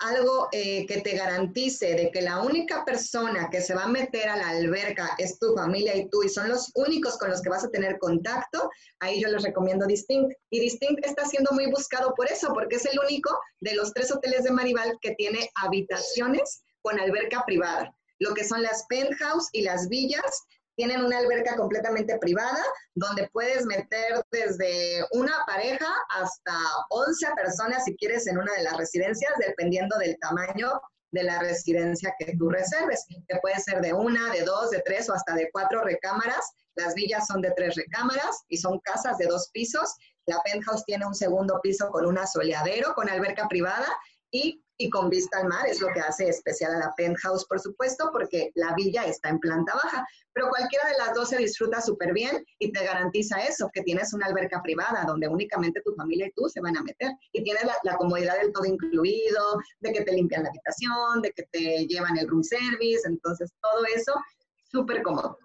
algo 0.00 0.48
eh, 0.52 0.86
que 0.86 1.00
te 1.00 1.16
garantice 1.16 1.94
de 1.94 2.10
que 2.10 2.22
la 2.22 2.40
única 2.40 2.84
persona 2.84 3.48
que 3.50 3.60
se 3.60 3.74
va 3.74 3.84
a 3.84 3.88
meter 3.88 4.28
a 4.28 4.36
la 4.36 4.50
alberca 4.50 5.10
es 5.18 5.38
tu 5.38 5.54
familia 5.54 5.96
y 5.96 6.08
tú 6.08 6.22
y 6.22 6.28
son 6.28 6.48
los 6.48 6.70
únicos 6.74 7.18
con 7.18 7.30
los 7.30 7.42
que 7.42 7.48
vas 7.48 7.64
a 7.64 7.70
tener 7.70 7.98
contacto, 7.98 8.70
ahí 9.00 9.20
yo 9.20 9.28
les 9.28 9.42
recomiendo 9.42 9.86
Distinct. 9.86 10.32
Y 10.50 10.60
Distinct 10.60 11.04
está 11.04 11.26
siendo 11.26 11.50
muy 11.52 11.66
buscado 11.70 12.14
por 12.14 12.30
eso, 12.30 12.52
porque 12.54 12.76
es 12.76 12.86
el 12.86 12.98
único 12.98 13.38
de 13.60 13.74
los 13.74 13.92
tres 13.92 14.12
hoteles 14.12 14.44
de 14.44 14.52
Maribal 14.52 14.96
que 15.00 15.14
tiene 15.16 15.50
habitaciones 15.56 16.62
con 16.82 16.98
alberca 17.00 17.42
privada, 17.44 17.92
lo 18.20 18.34
que 18.34 18.44
son 18.44 18.62
las 18.62 18.86
penthouse 18.88 19.48
y 19.52 19.62
las 19.62 19.88
villas 19.88 20.44
tienen 20.78 21.04
una 21.04 21.18
alberca 21.18 21.56
completamente 21.56 22.16
privada 22.18 22.62
donde 22.94 23.28
puedes 23.32 23.66
meter 23.66 24.24
desde 24.30 25.04
una 25.10 25.34
pareja 25.44 25.92
hasta 26.08 26.56
11 26.90 27.26
personas 27.34 27.84
si 27.84 27.96
quieres 27.96 28.28
en 28.28 28.38
una 28.38 28.52
de 28.54 28.62
las 28.62 28.76
residencias, 28.76 29.32
dependiendo 29.44 29.98
del 29.98 30.16
tamaño 30.20 30.80
de 31.10 31.24
la 31.24 31.40
residencia 31.40 32.14
que 32.16 32.36
tú 32.36 32.48
reserves, 32.48 33.04
que 33.08 33.38
puede 33.42 33.58
ser 33.58 33.80
de 33.80 33.92
una, 33.92 34.30
de 34.30 34.42
dos, 34.42 34.70
de 34.70 34.80
tres 34.86 35.10
o 35.10 35.14
hasta 35.14 35.34
de 35.34 35.50
cuatro 35.52 35.82
recámaras. 35.82 36.48
Las 36.76 36.94
villas 36.94 37.26
son 37.26 37.42
de 37.42 37.52
tres 37.56 37.74
recámaras 37.74 38.44
y 38.48 38.58
son 38.58 38.78
casas 38.84 39.18
de 39.18 39.26
dos 39.26 39.50
pisos. 39.52 39.96
La 40.26 40.40
penthouse 40.44 40.84
tiene 40.84 41.06
un 41.06 41.14
segundo 41.14 41.58
piso 41.60 41.88
con 41.90 42.06
un 42.06 42.18
asoleadero, 42.18 42.94
con 42.94 43.08
alberca 43.08 43.48
privada 43.48 43.88
y 44.30 44.62
y 44.78 44.88
con 44.90 45.10
vista 45.10 45.38
al 45.38 45.48
mar, 45.48 45.66
es 45.66 45.80
lo 45.80 45.88
que 45.88 46.00
hace 46.00 46.28
especial 46.28 46.72
a 46.74 46.78
la 46.78 46.94
penthouse, 46.96 47.44
por 47.46 47.58
supuesto, 47.58 48.10
porque 48.12 48.52
la 48.54 48.74
villa 48.74 49.04
está 49.04 49.28
en 49.28 49.40
planta 49.40 49.74
baja, 49.74 50.06
pero 50.32 50.48
cualquiera 50.48 50.88
de 50.88 50.98
las 50.98 51.14
dos 51.14 51.30
se 51.30 51.36
disfruta 51.36 51.80
súper 51.80 52.12
bien 52.12 52.44
y 52.60 52.70
te 52.70 52.84
garantiza 52.84 53.40
eso, 53.40 53.68
que 53.74 53.82
tienes 53.82 54.12
una 54.12 54.26
alberca 54.26 54.62
privada 54.62 55.04
donde 55.04 55.26
únicamente 55.26 55.82
tu 55.84 55.92
familia 55.94 56.28
y 56.28 56.32
tú 56.32 56.48
se 56.48 56.60
van 56.60 56.76
a 56.76 56.82
meter 56.82 57.10
y 57.32 57.42
tienes 57.42 57.64
la, 57.64 57.74
la 57.82 57.96
comodidad 57.96 58.38
del 58.40 58.52
todo 58.52 58.64
incluido, 58.64 59.58
de 59.80 59.92
que 59.92 60.04
te 60.04 60.12
limpian 60.12 60.44
la 60.44 60.50
habitación, 60.50 61.22
de 61.22 61.32
que 61.32 61.42
te 61.50 61.86
llevan 61.86 62.16
el 62.16 62.28
room 62.28 62.44
service, 62.44 63.02
entonces 63.04 63.52
todo 63.60 63.84
eso 63.96 64.14
súper 64.62 65.02
cómodo. 65.02 65.38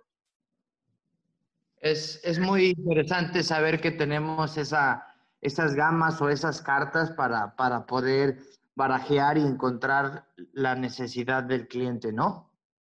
Es, 1.78 2.22
es, 2.24 2.39
muy 2.39 2.67
interesante 2.78 3.43
saber 3.43 3.82
que 3.82 3.91
tenemos 3.91 4.58
esa, 4.58 5.06
esas 5.41 5.76
gamas 5.76 6.22
o 6.22 6.30
esas 6.30 6.62
cartas 6.62 7.12
para, 7.12 7.56
para 7.58 7.86
poder 7.86 8.39
barajear 8.75 9.38
y 9.38 9.41
encontrar 9.41 10.27
la 10.53 10.75
necesidad 10.75 11.43
del 11.43 11.67
cliente, 11.67 12.12
¿no? 12.12 12.49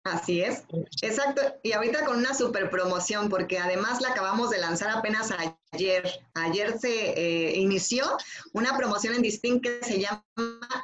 Así 0.04 0.42
es, 0.42 0.64
exacto. 1.02 1.42
Y 1.64 1.74
ahorita 1.74 2.06
con 2.06 2.18
una 2.18 2.34
super 2.34 2.70
promoción, 2.70 3.28
porque 3.28 3.60
además 3.60 4.02
la 4.02 4.10
acabamos 4.10 4.50
de 4.50 4.60
lanzar 4.60 4.90
apenas 4.90 5.34
ayer. 5.74 6.10
Ayer 6.34 6.80
se 6.80 7.12
eh, 7.12 7.58
inició 7.58 8.06
una 8.54 8.78
promoción 8.78 9.16
en 9.16 9.22
Distinct 9.22 9.64
que 9.64 9.84
se 9.84 10.00
llama 10.00 10.24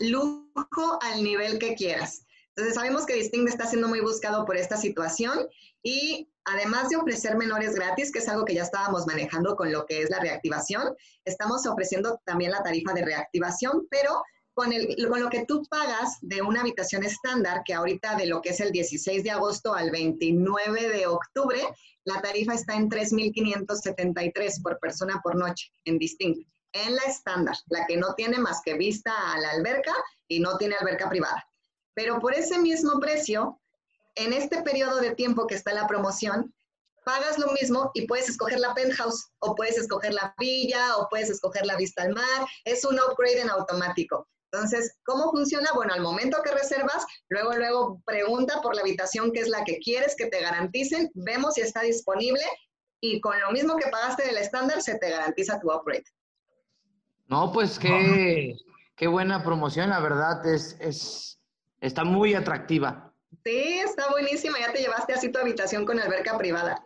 Lujo 0.02 1.00
al 1.02 1.24
nivel 1.24 1.58
que 1.58 1.76
quieras. 1.76 2.26
Entonces 2.50 2.76
sabemos 2.76 3.06
que 3.06 3.14
Distinct 3.14 3.50
está 3.50 3.66
siendo 3.66 3.88
muy 3.88 4.02
buscado 4.02 4.46
por 4.46 4.58
esta 4.58 4.76
situación 4.76 5.48
y 5.82 6.30
además 6.46 6.90
de 6.90 6.98
ofrecer 6.98 7.38
menores 7.38 7.76
gratis, 7.76 8.12
que 8.12 8.20
es 8.20 8.28
algo 8.28 8.46
que 8.46 8.56
ya 8.56 8.64
estábamos 8.64 9.08
manejando 9.08 9.56
con 9.56 9.72
lo 9.72 9.86
que 9.86 10.02
es 10.02 10.10
la 10.10 10.20
reactivación, 10.20 10.96
estamos 11.26 11.66
ofreciendo 11.66 12.20
también 12.26 12.52
la 12.52 12.62
tarifa 12.62 12.94
de 12.94 13.06
reactivación, 13.06 13.88
pero 13.90 14.22
con, 14.54 14.72
lo 14.72 15.30
que 15.30 15.46
tú 15.46 15.66
pagas 15.70 16.18
de 16.22 16.42
una 16.42 16.62
habitación 16.62 17.04
estándar, 17.04 17.64
que 17.66 17.74
ahorita 17.74 18.16
de 18.16 18.28
lo 18.28 18.42
que 18.42 18.50
es 18.50 18.60
el 18.60 18.72
16 18.72 19.24
de 19.24 19.32
agosto 19.32 19.74
al 19.74 19.92
29 19.92 20.90
de 20.90 21.08
octubre, 21.08 21.60
la 22.06 22.22
tarifa 22.22 22.54
está 22.54 22.76
en 22.76 22.90
3.573 22.90 24.62
por 24.62 24.80
persona 24.80 25.22
por 25.24 25.36
noche 25.36 25.72
en 25.86 25.98
distinto. 25.98 26.48
En 26.74 26.96
la 26.96 27.04
estándar, 27.04 27.56
la 27.68 27.86
que 27.86 27.98
no 27.98 28.14
tiene 28.16 28.40
más 28.40 28.62
que 28.64 28.76
vista 28.76 29.12
a 29.34 29.40
la 29.40 29.52
alberca 29.52 29.94
y 30.28 30.40
no 30.40 30.58
tiene 30.58 30.76
alberca 30.76 31.10
privada. 31.10 31.46
Pero 31.94 32.20
por 32.20 32.34
ese 32.34 32.58
mismo 32.58 33.00
precio, 33.00 33.60
en 34.16 34.34
este 34.34 34.62
periodo 34.64 35.00
de 35.00 35.16
tiempo 35.16 35.48
que 35.48 35.56
está 35.56 35.74
la 35.74 35.88
promoción, 35.88 36.54
pagas 37.06 37.38
lo 37.38 37.52
mismo 37.52 37.92
y 37.94 38.08
puedes 38.08 38.30
escoger 38.30 38.60
la 38.60 38.74
penthouse 38.74 39.32
o 39.40 39.56
puedes 39.56 39.78
escoger 39.78 40.14
la 40.14 40.34
villa 40.40 40.98
o 40.98 41.08
puedes 41.10 41.30
escoger 41.30 41.66
la 41.66 41.76
vista 41.76 42.04
al 42.04 42.14
mar. 42.14 42.48
Es 42.66 42.86
un 42.86 43.00
upgrade 43.00 43.42
en 43.42 43.50
automático. 43.50 44.28
Entonces, 44.54 45.00
¿cómo 45.04 45.32
funciona? 45.32 45.70
Bueno, 45.74 45.96
al 45.96 46.02
momento 46.02 46.38
que 46.44 46.52
reservas, 46.52 47.08
luego, 47.28 47.54
luego 47.54 48.02
pregunta 48.06 48.62
por 48.62 48.76
la 48.76 48.82
habitación 48.82 49.32
que 49.32 49.40
es 49.40 49.50
la 49.50 49.64
que 49.64 49.80
quieres 49.80 50.16
que 50.16 50.28
te 50.28 50.42
garanticen, 50.42 51.10
vemos 51.16 51.56
si 51.56 51.62
está 51.62 51.82
disponible 51.82 52.44
y 53.02 53.20
con 53.20 53.40
lo 53.40 53.52
mismo 53.52 53.76
que 53.78 53.90
pagaste 53.90 54.28
del 54.28 54.38
estándar, 54.38 54.84
se 54.84 55.00
te 55.00 55.10
garantiza 55.10 55.60
tu 55.60 55.72
upgrade. 55.72 56.04
No, 57.26 57.52
pues 57.52 57.80
qué, 57.80 58.56
qué 58.96 59.08
buena 59.08 59.44
promoción, 59.44 59.90
la 59.90 60.00
verdad, 60.00 60.46
es, 60.46 60.78
es, 60.80 61.42
está 61.82 62.04
muy 62.04 62.36
atractiva. 62.36 63.12
Sí, 63.44 63.80
está 63.80 64.12
buenísima, 64.12 64.60
ya 64.60 64.72
te 64.72 64.82
llevaste 64.82 65.14
así 65.14 65.32
tu 65.32 65.40
habitación 65.40 65.84
con 65.84 66.00
alberca 66.00 66.38
privada. 66.38 66.80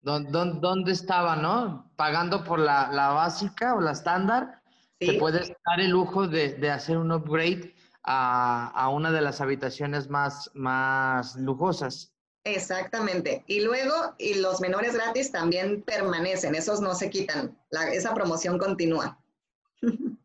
¿Dónde, 0.00 0.60
dónde 0.60 0.92
estaba, 0.92 1.36
no? 1.36 1.92
¿Pagando 1.96 2.42
por 2.42 2.58
la, 2.58 2.90
la 2.90 3.08
básica 3.10 3.74
o 3.74 3.82
la 3.82 3.92
estándar? 3.92 4.63
Te 4.98 5.18
puedes 5.18 5.48
dar 5.66 5.80
el 5.80 5.90
lujo 5.90 6.26
de, 6.28 6.70
hacer 6.70 6.96
un 6.98 7.12
upgrade 7.12 7.74
a, 8.02 8.88
una 8.92 9.10
de 9.10 9.20
las 9.20 9.40
habitaciones 9.40 10.08
más, 10.08 10.50
más 10.54 11.36
lujosas. 11.36 12.12
Exactamente. 12.44 13.42
Y 13.46 13.60
luego, 13.60 13.94
y 14.18 14.34
los 14.34 14.60
menores 14.60 14.94
gratis 14.94 15.32
también 15.32 15.82
permanecen, 15.82 16.54
esos 16.54 16.80
no 16.80 16.94
se 16.94 17.08
quitan, 17.08 17.58
esa 17.92 18.14
promoción 18.14 18.58
continúa. 18.58 19.18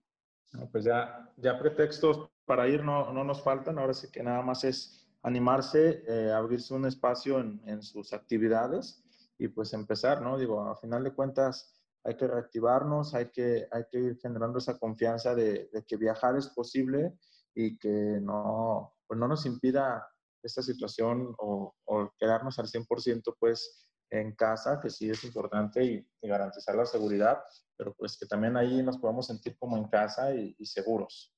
pues 0.71 0.83
ya, 0.83 1.31
ya 1.37 1.57
pretextos 1.57 2.29
para 2.45 2.67
ir 2.67 2.83
no, 2.83 3.13
no, 3.13 3.23
nos 3.23 3.41
faltan, 3.41 3.77
ahora 3.79 3.93
sí 3.93 4.09
que 4.11 4.23
nada 4.23 4.41
más 4.41 4.63
es 4.63 5.07
animarse, 5.21 6.03
eh, 6.07 6.31
abrirse 6.31 6.73
un 6.73 6.85
espacio 6.85 7.39
en, 7.39 7.61
en, 7.65 7.83
sus 7.83 8.11
actividades 8.11 9.03
y 9.37 9.47
pues 9.47 9.73
empezar, 9.73 10.21
¿no? 10.21 10.37
Digo, 10.37 10.61
a 10.61 10.75
final 10.75 11.03
de 11.03 11.13
cuentas, 11.13 11.78
hay 12.03 12.15
que 12.15 12.27
reactivarnos, 12.27 13.13
hay 13.13 13.29
que, 13.29 13.67
hay 13.71 13.83
que 13.91 13.99
ir 13.99 14.19
generando 14.19 14.59
esa 14.59 14.77
confianza 14.77 15.35
de, 15.35 15.69
que 15.87 15.97
viajar 15.97 16.37
es 16.37 16.47
posible 16.47 17.13
y 17.53 17.77
que 17.77 18.19
no, 18.21 18.93
pues 19.07 19.19
no 19.19 19.27
nos 19.27 19.45
impida 19.45 20.07
esta 20.41 20.61
situación 20.61 21.35
o, 21.37 21.73
quedarnos 22.17 22.59
al 22.59 22.67
100% 22.67 23.35
pues 23.39 23.89
en 24.11 24.35
casa, 24.35 24.79
que 24.81 24.89
sí 24.89 25.09
es 25.09 25.23
importante 25.23 25.83
y, 25.83 26.27
garantizar 26.27 26.75
la 26.75 26.85
seguridad, 26.85 27.39
pero 27.77 27.93
pues 27.95 28.17
que 28.17 28.25
también 28.25 28.57
ahí 28.57 28.81
nos 28.83 28.97
podamos 28.97 29.27
sentir 29.27 29.57
como 29.57 29.77
en 29.77 29.87
casa 29.87 30.33
y 30.33 30.65
seguros. 30.65 31.33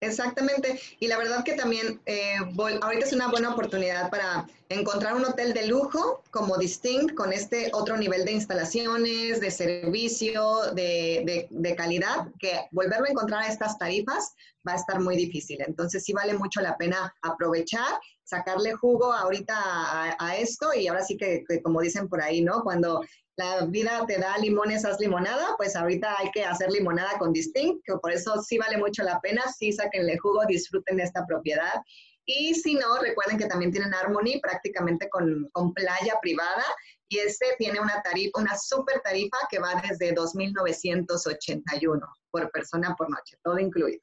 Exactamente. 0.00 0.78
Y 1.00 1.08
la 1.08 1.16
verdad 1.16 1.42
que 1.42 1.54
también 1.54 2.00
eh, 2.04 2.36
ahorita 2.82 3.06
es 3.06 3.12
una 3.12 3.28
buena 3.28 3.52
oportunidad 3.52 4.10
para 4.10 4.46
encontrar 4.68 5.14
un 5.14 5.24
hotel 5.24 5.54
de 5.54 5.68
lujo 5.68 6.22
como 6.30 6.58
Distinct 6.58 7.14
con 7.14 7.32
este 7.32 7.70
otro 7.72 7.96
nivel 7.96 8.24
de 8.24 8.32
instalaciones, 8.32 9.40
de 9.40 9.50
servicio, 9.50 10.72
de, 10.74 11.48
de, 11.50 11.76
calidad, 11.76 12.28
que 12.38 12.66
volverlo 12.72 13.06
a 13.06 13.10
encontrar 13.10 13.42
a 13.42 13.48
estas 13.48 13.78
tarifas 13.78 14.34
va 14.68 14.72
a 14.72 14.76
estar 14.76 15.00
muy 15.00 15.16
difícil. 15.16 15.62
Entonces 15.66 16.04
sí 16.04 16.12
vale 16.12 16.34
mucho 16.34 16.60
la 16.60 16.76
pena 16.76 17.14
aprovechar, 17.22 17.98
sacarle 18.24 18.74
jugo 18.74 19.12
ahorita 19.12 19.54
a, 19.56 20.16
a 20.18 20.36
esto 20.36 20.74
y 20.74 20.88
ahora 20.88 21.04
sí 21.04 21.16
que, 21.16 21.42
que, 21.48 21.62
como 21.62 21.80
dicen 21.80 22.08
por 22.08 22.20
ahí, 22.20 22.42
¿no? 22.42 22.62
Cuando 22.62 23.02
la 23.36 23.66
vida 23.66 24.04
te 24.06 24.18
da 24.18 24.36
limones, 24.38 24.84
haz 24.84 24.98
limonada, 24.98 25.54
pues 25.56 25.76
ahorita 25.76 26.16
hay 26.18 26.30
que 26.30 26.44
hacer 26.44 26.70
limonada 26.70 27.18
con 27.18 27.32
Distinct, 27.32 27.84
que 27.84 27.94
por 27.98 28.12
eso 28.12 28.42
sí 28.42 28.56
vale 28.58 28.78
mucho 28.78 29.02
la 29.02 29.20
pena, 29.20 29.42
sí 29.52 29.72
saquenle 29.72 30.16
jugo, 30.18 30.44
disfruten 30.46 31.00
esta 31.00 31.24
propiedad. 31.26 31.82
Y 32.24 32.54
si 32.54 32.74
no, 32.74 32.98
recuerden 32.98 33.38
que 33.38 33.46
también 33.46 33.70
tienen 33.70 33.94
Harmony 33.94 34.40
prácticamente 34.42 35.08
con, 35.10 35.48
con 35.52 35.72
playa 35.74 36.18
privada 36.20 36.64
y 37.08 37.18
este 37.18 37.46
tiene 37.58 37.78
una 37.78 38.02
tarifa, 38.02 38.40
una 38.40 38.56
super 38.58 39.00
tarifa 39.02 39.36
que 39.48 39.60
va 39.60 39.80
desde 39.88 40.14
2.981 40.14 42.00
por 42.30 42.50
persona 42.50 42.96
por 42.96 43.08
noche, 43.10 43.36
todo 43.44 43.58
incluido. 43.58 44.00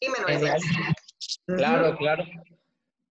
Y 0.00 0.08
menos 0.08 0.30
Claro, 1.46 1.96
claro. 1.96 2.24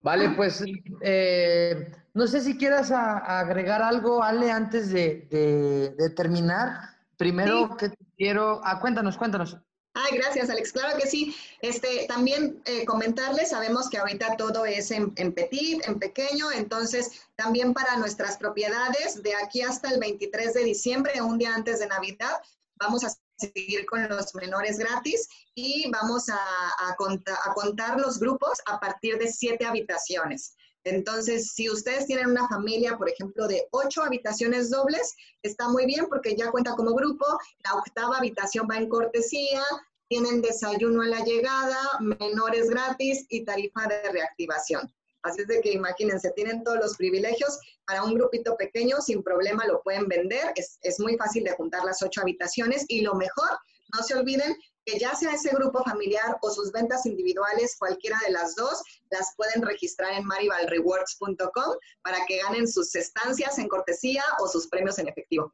Vale, 0.02 0.30
pues 0.36 0.64
eh, 1.02 1.92
no 2.14 2.28
sé 2.28 2.42
si 2.42 2.58
quieras 2.58 2.92
agregar 2.92 3.82
algo, 3.82 4.24
Ale, 4.24 4.52
antes 4.52 4.90
de, 4.90 5.96
terminar. 6.16 6.98
Primero 7.18 7.76
que 7.78 7.92
quiero... 8.18 8.62
Ah, 8.64 8.80
cuéntanos, 8.80 9.18
cuéntanos. 9.18 9.58
Ay, 9.96 10.18
gracias, 10.18 10.50
Alex. 10.50 10.72
Claro 10.72 10.98
que 10.98 11.08
sí. 11.08 11.36
Este, 11.62 12.06
también 12.08 12.62
eh, 12.66 12.86
comentarles, 12.86 13.50
sabemos 13.50 13.90
que 13.90 14.00
ahorita 14.00 14.38
todo 14.38 14.66
es 14.66 14.90
en, 14.92 15.14
en, 15.18 15.34
petit, 15.34 15.88
en 15.88 16.00
pequeño, 16.00 16.52
entonces 16.52 17.12
también 17.36 17.74
para 17.74 17.98
nuestras 17.98 18.38
propiedades, 18.38 19.22
de 19.22 19.36
aquí 19.36 19.62
hasta 19.62 19.90
el 19.90 20.00
23 20.00 20.54
de 20.54 20.64
diciembre, 20.64 21.22
un 21.22 21.38
día 21.38 21.54
antes 21.54 21.80
de 21.80 21.88
Navidad, 21.88 22.42
vamos 22.76 23.04
a 23.04 23.14
seguir 23.38 23.86
con 23.86 24.08
los 24.10 24.34
menores 24.34 24.80
gratis 24.80 25.30
y 25.54 25.90
vamos 25.92 26.28
a, 26.30 26.38
a, 26.38 26.90
a 26.92 27.54
contar 27.54 28.00
los 28.00 28.20
grupos 28.20 28.60
a 28.66 28.80
partir 28.80 29.20
de 29.20 29.32
siete 29.32 29.66
habitaciones. 29.66 30.56
Entonces, 30.86 31.52
si 31.54 31.70
ustedes 31.70 32.06
tienen 32.06 32.28
una 32.28 32.48
familia, 32.48 32.98
por 32.98 33.10
ejemplo, 33.10 33.48
de 33.48 33.68
ocho 33.72 34.04
habitaciones 34.04 34.70
dobles, 34.70 35.16
está 35.42 35.70
muy 35.70 35.86
bien 35.86 36.08
porque 36.10 36.36
ya 36.36 36.52
cuenta 36.52 36.76
como 36.76 36.94
grupo, 36.94 37.26
la 37.64 37.76
octava 37.76 38.18
habitación 38.18 38.68
va 38.70 38.78
en 38.78 38.90
cortesía, 38.90 39.64
tienen 40.10 40.42
desayuno 40.42 41.02
a 41.02 41.08
la 41.08 41.24
llegada, 41.24 41.78
menores 42.20 42.70
gratis 42.70 43.26
y 43.30 43.46
tarifa 43.46 43.88
de 43.88 44.12
reactivación. 44.12 44.94
Así 45.24 45.42
es 45.42 45.48
de 45.48 45.62
que 45.62 45.72
imagínense, 45.72 46.32
tienen 46.36 46.64
todos 46.64 46.80
los 46.80 46.98
privilegios. 46.98 47.58
Para 47.86 48.04
un 48.04 48.14
grupito 48.14 48.58
pequeño, 48.58 49.00
sin 49.00 49.24
problema 49.24 49.66
lo 49.66 49.82
pueden 49.82 50.08
vender. 50.08 50.52
Es, 50.56 50.78
es 50.82 51.00
muy 51.00 51.16
fácil 51.16 51.46
de 51.46 51.56
juntar 51.56 51.86
las 51.86 52.02
ocho 52.04 52.22
habitaciones 52.22 52.86
y 52.90 53.02
lo 53.02 53.16
mejor, 53.16 53.58
no 53.96 54.04
se 54.04 54.16
olviden 54.16 54.54
que 54.86 55.00
ya 55.00 55.16
sea 55.16 55.34
ese 55.34 55.50
grupo 55.56 55.84
familiar 55.84 56.38
o 56.42 56.50
sus 56.50 56.72
ventas 56.72 57.06
individuales, 57.06 57.76
cualquiera 57.78 58.18
de 58.26 58.34
las 58.34 58.56
dos, 58.56 58.84
las 59.10 59.34
pueden 59.38 59.62
registrar 59.62 60.14
en 60.14 60.26
marivalrewards.com 60.26 61.76
para 62.04 62.18
que 62.28 62.40
ganen 62.40 62.68
sus 62.68 62.94
estancias 62.96 63.58
en 63.60 63.68
cortesía 63.68 64.24
o 64.40 64.48
sus 64.48 64.68
premios 64.68 65.00
en 65.00 65.08
efectivo. 65.08 65.54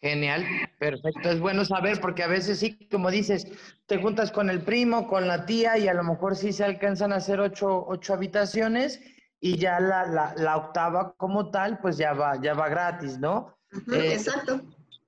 Genial, 0.00 0.44
perfecto. 0.80 1.30
Es 1.30 1.38
bueno 1.38 1.64
saber 1.64 2.00
porque 2.00 2.24
a 2.24 2.26
veces 2.26 2.58
sí, 2.58 2.76
como 2.90 3.08
dices, 3.10 3.46
te 3.86 3.98
juntas 3.98 4.32
con 4.32 4.50
el 4.50 4.64
primo, 4.64 5.06
con 5.06 5.28
la 5.28 5.46
tía 5.46 5.78
y 5.78 5.86
a 5.86 5.94
lo 5.94 6.02
mejor 6.02 6.34
sí 6.34 6.52
se 6.52 6.64
alcanzan 6.64 7.12
a 7.12 7.16
hacer 7.16 7.38
ocho, 7.38 7.84
ocho 7.86 8.14
habitaciones 8.14 9.00
y 9.38 9.58
ya 9.58 9.78
la, 9.78 10.34
la, 10.36 10.56
octava 10.56 11.14
como 11.16 11.50
tal, 11.52 11.78
pues 11.78 11.98
ya 11.98 12.14
va, 12.14 12.40
ya 12.40 12.54
va 12.54 12.68
gratis, 12.68 13.18
¿no? 13.18 13.56
Eh, 13.92 14.14
exacto. 14.14 14.60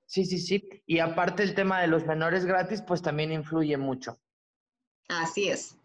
Sí, 0.06 0.24
sí, 0.24 0.38
sí. 0.38 0.68
Y 0.86 0.98
aparte 0.98 1.42
el 1.42 1.54
tema 1.54 1.80
de 1.80 1.88
los 1.88 2.06
menores 2.06 2.44
gratis, 2.44 2.82
pues 2.82 3.02
también 3.02 3.32
influye 3.32 3.76
mucho. 3.76 4.18
Así 5.08 5.48
es. 5.48 5.76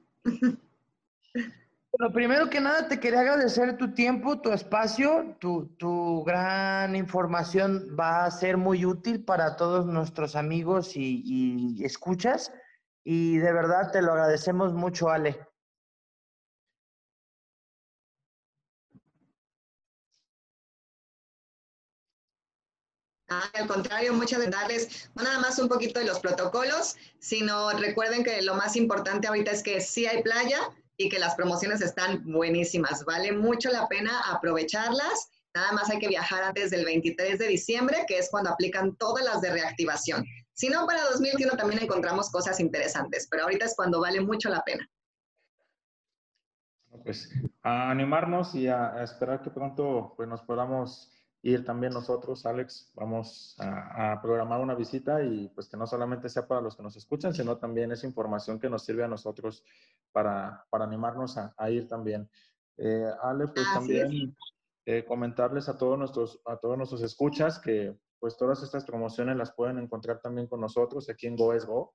Bueno, 1.92 2.14
primero 2.14 2.50
que 2.50 2.62
nada 2.62 2.88
te 2.88 3.00
quería 3.00 3.22
agradecer 3.22 3.76
tu 3.76 3.94
tiempo, 3.94 4.40
tu 4.42 4.52
espacio, 4.52 5.36
tu, 5.40 5.76
tu, 5.78 6.24
gran 6.24 6.96
información 6.96 7.96
va 8.00 8.26
a 8.26 8.32
ser 8.32 8.58
muy 8.58 8.86
útil 8.86 9.26
para 9.26 9.56
todos 9.56 9.88
nuestros 9.88 10.36
amigos 10.36 10.96
y, 10.96 11.24
y 11.26 11.84
escuchas. 11.84 12.54
Y 13.04 13.38
de 13.38 13.52
verdad 13.52 13.92
te 13.92 14.04
lo 14.04 14.12
agradecemos 14.12 14.74
mucho, 14.74 15.10
Ale. 15.10 15.49
Al 23.30 23.68
contrario, 23.68 24.14
muchas 24.14 24.46
gracias. 24.46 25.10
No 25.16 25.24
nada 25.24 25.40
más 25.40 25.60
un 25.60 25.70
poquito 25.70 26.00
de 26.00 26.06
los 26.06 26.20
protocolos, 26.20 26.96
sino 27.20 27.72
recuerden 27.72 28.24
que 28.24 28.42
lo 28.42 28.56
más 28.56 28.76
importante 28.76 29.28
ahorita 29.28 29.52
es 29.52 29.64
que 29.64 29.82
sí 29.82 30.06
hay 30.06 30.24
playa, 30.24 30.60
y 31.00 31.08
que 31.08 31.18
las 31.18 31.34
promociones 31.36 31.82
están 31.82 32.22
buenísimas. 32.26 33.06
Vale 33.06 33.32
mucho 33.32 33.70
la 33.70 33.88
pena 33.88 34.12
aprovecharlas. 34.30 35.32
Nada 35.56 35.72
más 35.72 35.90
hay 35.90 35.98
que 35.98 36.10
viajar 36.10 36.44
antes 36.44 36.72
del 36.72 36.84
23 36.84 37.40
de 37.40 37.48
diciembre, 37.48 38.04
que 38.06 38.20
es 38.20 38.30
cuando 38.30 38.52
aplican 38.52 38.96
todas 38.98 39.24
las 39.24 39.40
de 39.42 39.50
reactivación. 39.50 40.26
Si 40.54 40.68
no, 40.68 40.86
para 40.86 41.06
2021 41.06 41.56
también 41.56 41.82
encontramos 41.82 42.30
cosas 42.30 42.60
interesantes, 42.60 43.28
pero 43.32 43.44
ahorita 43.44 43.66
es 43.66 43.76
cuando 43.78 44.02
vale 44.02 44.20
mucho 44.20 44.50
la 44.50 44.62
pena. 44.62 44.86
Pues 47.02 47.32
a 47.64 47.90
animarnos 47.90 48.54
y 48.54 48.68
a, 48.68 49.02
esperar 49.02 49.42
que 49.42 49.52
pronto 49.52 50.14
pues, 50.18 50.28
nos 50.28 50.42
podamos 50.42 51.10
ir 51.42 51.64
también 51.64 51.94
nosotros, 51.94 52.46
Alex. 52.46 52.92
Vamos 52.96 53.56
a, 53.60 54.20
programar 54.22 54.62
una 54.62 54.76
visita 54.76 55.24
y 55.24 55.50
pues 55.50 55.70
que 55.70 55.78
no 55.78 55.88
solamente 55.88 56.30
sea 56.30 56.48
para 56.48 56.62
los 56.62 56.76
que 56.76 56.84
nos 56.84 56.96
escuchan, 56.96 57.34
sino 57.34 57.58
también 57.58 57.92
es 57.92 58.04
información 58.04 58.60
que 58.60 58.70
nos 58.70 58.84
sirve 58.84 59.04
a 59.04 59.08
nosotros 59.08 59.64
para, 60.12 60.66
para 60.70 60.86
animarnos 60.86 61.38
a, 61.38 61.70
ir 61.70 61.88
también. 61.88 62.30
Eh, 62.78 63.10
Ale, 63.22 63.48
pues 63.48 63.66
también 63.74 64.36
eh, 64.86 65.06
comentarles 65.06 65.70
a 65.70 65.78
todos, 65.78 65.98
nuestros, 65.98 66.42
a 66.46 66.58
todos 66.58 66.78
nuestros 66.78 67.02
escuchas 67.02 67.60
que 67.60 67.98
pues 68.20 68.36
todas 68.38 68.62
estas 68.64 68.86
promociones 68.86 69.38
las 69.38 69.54
pueden 69.54 69.80
encontrar 69.80 70.20
también 70.22 70.48
con 70.48 70.60
nosotros 70.60 71.10
aquí 71.10 71.28
en 71.28 71.38
GoEsGo 71.38 71.94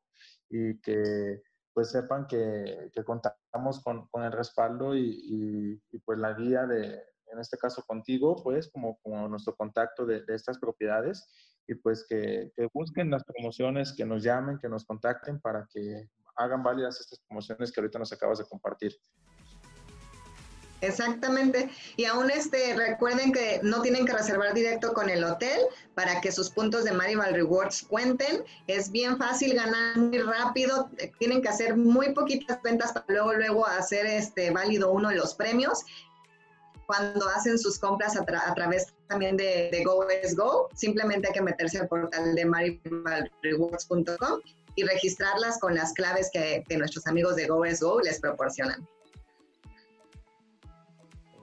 y 0.48 0.80
que 0.80 1.42
pues 1.74 1.90
sepan 1.90 2.26
que, 2.26 2.90
que 2.94 3.04
contamos 3.04 3.83
con, 3.83 4.07
con, 4.09 4.22
el 4.22 4.33
respaldo 4.33 4.94
y, 4.96 5.80
y, 5.90 5.98
pues 5.98 6.18
la 6.18 6.33
guía 6.33 6.66
de, 6.66 7.02
en 7.35 7.40
este 7.40 7.59
caso 7.59 7.83
contigo, 7.83 8.37
pues 8.42 8.70
como, 8.70 8.99
como 9.03 9.29
nuestro 9.29 9.55
contacto 9.55 10.07
de, 10.07 10.23
de 10.23 10.35
estas 10.35 10.59
propiedades 10.59 11.29
y 11.66 11.75
pues 11.75 12.07
que, 12.09 12.53
que, 12.57 12.68
busquen 12.73 13.11
las 13.11 13.25
promociones, 13.25 13.92
que 13.92 14.05
nos 14.05 14.23
llamen, 14.23 14.59
que 14.59 14.68
nos 14.68 14.85
contacten 14.85 15.40
para 15.40 15.66
que 15.73 16.09
hagan 16.37 16.62
válidas 16.62 17.01
estas 17.01 17.20
promociones 17.20 17.73
que 17.73 17.81
ahorita 17.81 17.99
nos 17.99 18.12
acabas 18.12 18.38
de 18.38 18.44
compartir. 18.44 18.97
Exactamente. 20.87 21.70
Y 21.97 22.05
aún 22.05 22.31
este, 22.31 22.75
recuerden 22.75 23.33
que 23.33 23.61
no 23.62 23.81
tienen 23.81 24.05
que 24.05 24.12
reservar 24.12 24.53
directo 24.55 24.92
con 24.92 25.09
el 25.09 25.25
hotel 25.25 25.61
para 25.94 26.20
que 26.20 26.31
sus 26.31 26.51
puntos 26.51 26.85
de 26.85 26.92
Marival 26.92 27.35
Rewards 27.35 27.83
cuenten. 27.83 28.44
Es 28.66 28.90
bien 28.90 29.16
fácil 29.16 29.55
ganar 29.55 29.97
muy 29.97 30.18
rápido. 30.18 30.90
Tienen 31.18 31.42
que 31.42 31.49
hacer 31.49 31.77
muy 31.77 32.12
poquitas 32.12 32.61
ventas 32.62 32.92
para 32.92 33.07
luego, 33.09 33.35
luego 33.35 33.66
hacer 33.66 34.07
este 34.07 34.51
válido 34.51 34.92
uno 34.92 35.09
de 35.09 35.16
los 35.16 35.35
premios. 35.35 35.85
Cuando 36.87 37.29
hacen 37.29 37.59
sus 37.59 37.79
compras 37.79 38.16
a, 38.16 38.25
través 38.25 38.94
también 39.09 39.37
de, 39.37 39.70
de 39.70 39.85
Go 39.85 40.68
simplemente 40.75 41.29
hay 41.29 41.35
que 41.35 41.42
meterse 41.42 41.79
al 41.79 41.88
portal 41.88 42.35
de 42.35 42.44
marivalrewards.com 42.44 44.40
y 44.77 44.83
registrarlas 44.83 45.59
con 45.61 45.75
las 45.75 45.92
claves 45.92 46.31
que, 46.33 46.64
que 46.68 46.77
nuestros 46.77 47.07
amigos 47.07 47.37
de 47.37 47.47
Go 47.47 47.64
les 48.01 48.20
proporcionan. 48.20 48.87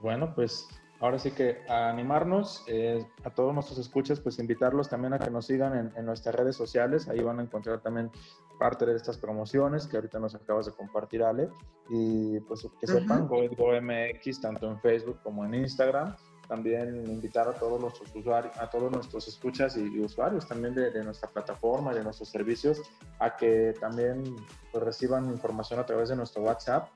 Bueno, 0.00 0.34
pues 0.34 0.66
ahora 1.02 1.18
sí 1.18 1.32
que 1.32 1.58
a 1.68 1.90
animarnos, 1.90 2.64
eh, 2.68 3.04
a 3.24 3.30
todos 3.30 3.52
nuestros 3.52 3.78
escuchas, 3.78 4.20
pues 4.20 4.38
invitarlos 4.38 4.88
también 4.88 5.12
a 5.12 5.18
que 5.18 5.30
nos 5.30 5.46
sigan 5.46 5.92
en, 5.94 6.06
nuestras 6.06 6.34
redes 6.34 6.54
sociales, 6.54 7.08
ahí 7.08 7.18
van 7.18 7.40
a 7.40 7.42
encontrar 7.42 7.80
también 7.80 8.10
parte 8.58 8.86
de 8.86 8.94
estas 8.94 9.18
promociones 9.18 9.88
que 9.88 9.96
ahorita 9.96 10.20
nos 10.20 10.36
acabas 10.36 10.66
de 10.66 10.72
compartir, 10.72 11.24
Ale, 11.24 11.48
y 11.90 12.38
pues 12.40 12.66
que 12.80 12.86
sepan, 12.86 13.26
GoMX, 13.26 14.40
tanto 14.40 14.70
en 14.70 14.80
Facebook 14.80 15.18
como 15.24 15.44
en 15.44 15.54
Instagram, 15.54 16.14
también 16.46 17.04
invitar 17.10 17.48
a 17.48 17.54
todos 17.54 17.80
nuestros 17.80 18.14
usuarios, 18.14 18.56
a 18.58 18.70
todos 18.70 18.92
nuestros 18.92 19.26
escuchas 19.26 19.76
y, 19.76 19.98
usuarios 19.98 20.46
también 20.46 20.72
de, 20.74 20.92
de, 20.92 21.02
nuestra 21.02 21.28
plataforma 21.28 21.92
y 21.92 21.96
de 21.96 22.04
nuestros 22.04 22.28
servicios, 22.28 22.80
a 23.18 23.36
que 23.36 23.74
también 23.80 24.22
pues, 24.70 24.84
reciban 24.84 25.28
información 25.30 25.80
a 25.80 25.86
través 25.86 26.10
de 26.10 26.16
nuestro 26.16 26.42
WhatsApp 26.42 26.88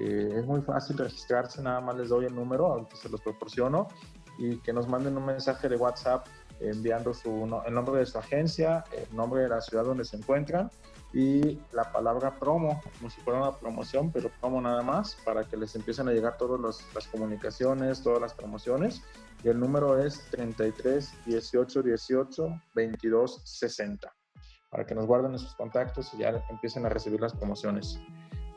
que 0.00 0.38
es 0.38 0.46
muy 0.46 0.62
fácil 0.62 0.96
registrarse, 0.96 1.62
nada 1.62 1.80
más 1.82 1.94
les 1.94 2.08
doy 2.08 2.24
el 2.24 2.34
número, 2.34 2.72
aunque 2.72 2.96
se 2.96 3.10
los 3.10 3.20
proporciono, 3.20 3.88
y 4.38 4.56
que 4.60 4.72
nos 4.72 4.88
manden 4.88 5.18
un 5.18 5.26
mensaje 5.26 5.68
de 5.68 5.76
WhatsApp 5.76 6.26
enviando 6.58 7.12
su, 7.12 7.62
el 7.66 7.74
nombre 7.74 7.98
de 7.98 8.06
su 8.06 8.18
agencia, 8.18 8.82
el 8.92 9.14
nombre 9.14 9.42
de 9.42 9.50
la 9.50 9.60
ciudad 9.60 9.84
donde 9.84 10.04
se 10.06 10.16
encuentran 10.16 10.70
y 11.12 11.58
la 11.72 11.92
palabra 11.92 12.34
promo, 12.34 12.80
como 12.98 13.10
si 13.10 13.20
fuera 13.20 13.40
una 13.40 13.52
promoción, 13.52 14.10
pero 14.10 14.30
promo 14.40 14.62
nada 14.62 14.82
más, 14.82 15.16
para 15.22 15.44
que 15.44 15.58
les 15.58 15.74
empiecen 15.74 16.08
a 16.08 16.12
llegar 16.12 16.38
todas 16.38 16.82
las 16.94 17.06
comunicaciones, 17.08 18.02
todas 18.02 18.22
las 18.22 18.32
promociones. 18.32 19.02
Y 19.44 19.48
el 19.48 19.60
número 19.60 19.98
es 19.98 20.22
33 20.30 21.12
18 21.26 21.82
18 21.82 22.62
22 22.74 23.42
60, 23.44 24.10
para 24.70 24.86
que 24.86 24.94
nos 24.94 25.06
guarden 25.06 25.38
sus 25.38 25.54
contactos 25.56 26.14
y 26.14 26.18
ya 26.18 26.42
empiecen 26.48 26.86
a 26.86 26.88
recibir 26.88 27.20
las 27.20 27.34
promociones 27.34 28.00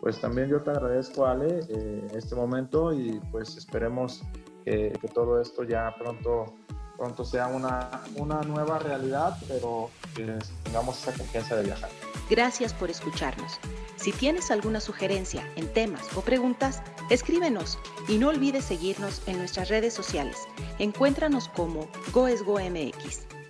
pues 0.03 0.19
también 0.19 0.49
yo 0.49 0.61
te 0.61 0.69
agradezco, 0.69 1.25
Ale, 1.25 1.61
eh, 1.69 2.07
este 2.13 2.35
momento 2.35 2.91
y 2.91 3.21
pues 3.31 3.55
esperemos 3.55 4.21
que, 4.65 4.91
todo 5.13 5.39
esto 5.39 5.63
ya 5.63 5.95
pronto, 5.97 6.53
pronto 6.97 7.23
sea 7.23 7.47
una, 7.47 7.89
una 8.17 8.41
nueva 8.41 8.79
realidad, 8.79 9.37
pero 9.47 9.89
que 10.13 10.37
tengamos 10.65 11.01
esa 11.01 11.17
confianza 11.17 11.55
de 11.55 11.63
viajar. 11.63 11.89
Gracias 12.29 12.73
por 12.73 12.89
escucharnos. 12.89 13.61
Si 13.95 14.11
tienes 14.11 14.51
alguna 14.51 14.81
sugerencia 14.81 15.49
en 15.55 15.71
temas 15.71 16.05
o 16.17 16.21
preguntas, 16.21 16.81
escríbenos 17.09 17.79
y 18.09 18.17
no 18.17 18.27
olvides 18.27 18.65
seguirnos 18.65 19.25
en 19.25 19.37
nuestras 19.37 19.69
redes 19.69 19.93
sociales. 19.93 20.37
Encuéntranos 20.79 21.47
como 21.47 21.87
GoesGoMX. 22.11 23.42